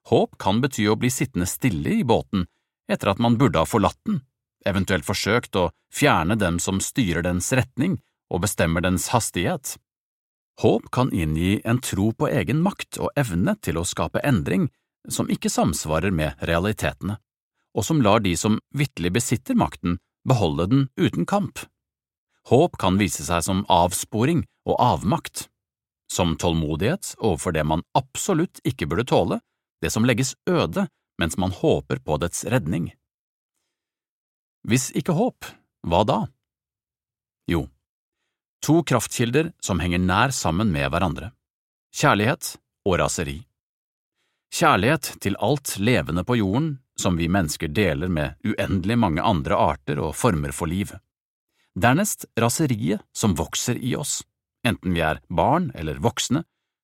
Håp 0.08 0.38
kan 0.40 0.62
bety 0.64 0.88
å 0.88 0.96
bli 0.96 1.12
sittende 1.12 1.50
stille 1.50 1.98
i 2.00 2.06
båten 2.08 2.48
etter 2.88 3.12
at 3.12 3.20
man 3.20 3.36
burde 3.38 3.60
ha 3.60 3.68
forlatt 3.68 4.00
den, 4.08 4.22
eventuelt 4.66 5.06
forsøkt 5.06 5.60
å 5.60 5.70
fjerne 5.94 6.38
dem 6.40 6.62
som 6.64 6.80
styrer 6.80 7.26
dens 7.28 7.52
retning 7.52 8.00
og 8.32 8.46
bestemmer 8.48 8.84
dens 8.86 9.10
hastighet. 9.12 9.76
Håp 10.64 10.88
kan 10.96 11.12
inngi 11.12 11.60
en 11.68 11.84
tro 11.84 12.14
på 12.16 12.32
egen 12.32 12.64
makt 12.64 12.98
og 13.04 13.12
evne 13.20 13.58
til 13.62 13.78
å 13.78 13.86
skape 13.86 14.24
endring 14.26 14.72
som 15.12 15.30
ikke 15.32 15.52
samsvarer 15.52 16.12
med 16.12 16.40
realitetene, 16.48 17.20
og 17.76 17.86
som 17.86 18.02
lar 18.02 18.24
de 18.24 18.34
som 18.38 18.60
vitterlig 18.76 19.14
besitter 19.18 19.58
makten, 19.58 19.98
beholde 20.28 20.68
den 20.72 20.88
uten 21.00 21.26
kamp. 21.26 21.60
Håp 22.48 22.78
kan 22.80 23.00
vise 23.00 23.26
seg 23.28 23.44
som 23.44 23.66
avsporing 23.72 24.46
og 24.68 24.80
avmakt, 24.80 25.48
som 26.12 26.38
tålmodighet 26.40 27.16
overfor 27.20 27.56
det 27.56 27.66
man 27.68 27.84
absolutt 27.98 28.62
ikke 28.68 28.88
burde 28.88 29.08
tåle, 29.08 29.40
det 29.84 29.92
som 29.94 30.08
legges 30.08 30.36
øde 30.50 30.88
mens 31.20 31.38
man 31.38 31.52
håper 31.52 32.00
på 32.00 32.20
dets 32.22 32.46
redning. 32.46 32.92
Hvis 34.68 34.92
ikke 34.96 35.16
håp, 35.16 35.48
hva 35.88 36.04
da? 36.08 36.20
Jo, 37.48 37.68
To 38.66 38.82
kraftkilder 38.84 39.52
som 39.64 39.80
henger 39.80 40.02
nær 40.02 40.34
sammen 40.34 40.72
med 40.74 40.90
hverandre– 40.92 41.32
kjærlighet 41.98 42.56
og 42.88 42.98
raseri. 43.02 43.38
Kjærlighet 44.54 45.14
til 45.22 45.38
alt 45.44 45.76
levende 45.80 46.24
på 46.28 46.40
jorden 46.40 46.74
som 47.02 47.18
vi 47.18 47.28
mennesker 47.30 47.68
deler 47.68 48.08
med 48.08 48.36
uendelig 48.44 48.98
mange 48.98 49.22
andre 49.22 49.56
arter 49.56 50.00
og 50.02 50.16
former 50.16 50.52
for 50.56 50.70
liv. 50.70 50.94
Dernest 51.78 52.26
raseriet 52.40 53.04
som 53.14 53.36
vokser 53.38 53.78
i 53.78 53.96
oss, 53.96 54.24
enten 54.66 54.96
vi 54.98 55.04
er 55.06 55.22
barn 55.30 55.70
eller 55.76 56.02
voksne, 56.02 56.44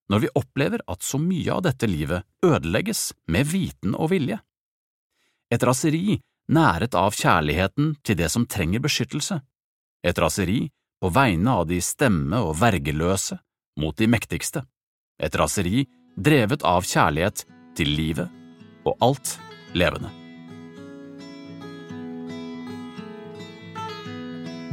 når 0.09 0.19
vi 0.19 0.33
opplever 0.35 0.83
at 0.87 1.01
så 1.01 1.17
mye 1.17 1.49
av 1.53 1.63
dette 1.65 1.87
livet 1.89 2.25
ødelegges 2.45 3.13
med 3.31 3.47
viten 3.49 3.95
og 3.95 4.11
vilje. 4.11 4.37
Et 5.53 5.63
raseri 5.63 6.19
næret 6.53 6.95
av 6.95 7.15
kjærligheten 7.15 7.95
til 8.03 8.19
det 8.19 8.29
som 8.29 8.45
trenger 8.45 8.83
beskyttelse, 8.83 9.39
et 10.03 10.19
raseri 10.19 10.67
på 11.01 11.09
vegne 11.09 11.57
av 11.61 11.67
de 11.67 11.79
stemme- 11.81 12.43
og 12.43 12.57
vergeløse 12.59 13.39
mot 13.79 13.97
de 13.97 14.07
mektigste, 14.07 14.65
et 15.19 15.35
raseri 15.35 15.87
drevet 16.19 16.61
av 16.67 16.85
kjærlighet 16.85 17.45
til 17.77 17.95
livet 17.97 18.29
og 18.85 18.97
alt 19.01 19.37
levende. 19.77 20.09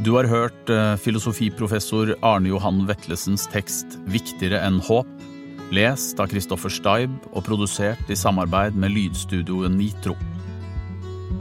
Du 0.01 0.15
har 0.15 0.25
hørt 0.25 0.69
eh, 0.73 0.95
filosofiprofessor 0.97 2.15
Arne 2.25 2.49
Johan 2.49 2.87
Vetlesens 2.89 3.45
tekst 3.53 3.99
Viktigere 4.09 4.63
enn 4.65 4.79
håp, 4.87 5.09
lest 5.71 6.19
av 6.19 6.31
Kristoffer 6.31 6.73
Steib 6.73 7.13
og 7.31 7.45
produsert 7.45 8.09
i 8.09 8.17
samarbeid 8.17 8.73
med 8.73 8.95
lydstudioet 8.95 9.75
Nitro. 9.75 10.15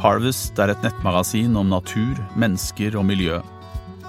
Harvest 0.01 0.61
er 0.61 0.75
et 0.75 0.85
nettmagasin 0.85 1.57
om 1.61 1.73
natur, 1.73 2.20
mennesker 2.40 3.01
og 3.01 3.09
miljø 3.09 3.40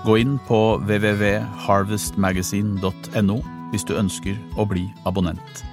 Gå 0.02 0.16
inn 0.18 0.40
på 0.48 0.80
www.harvestmagazine.no 0.82 3.36
hvis 3.72 3.86
du 3.86 3.94
ønsker 3.94 4.34
å 4.58 4.66
bli 4.66 4.94
abonnent. 5.06 5.71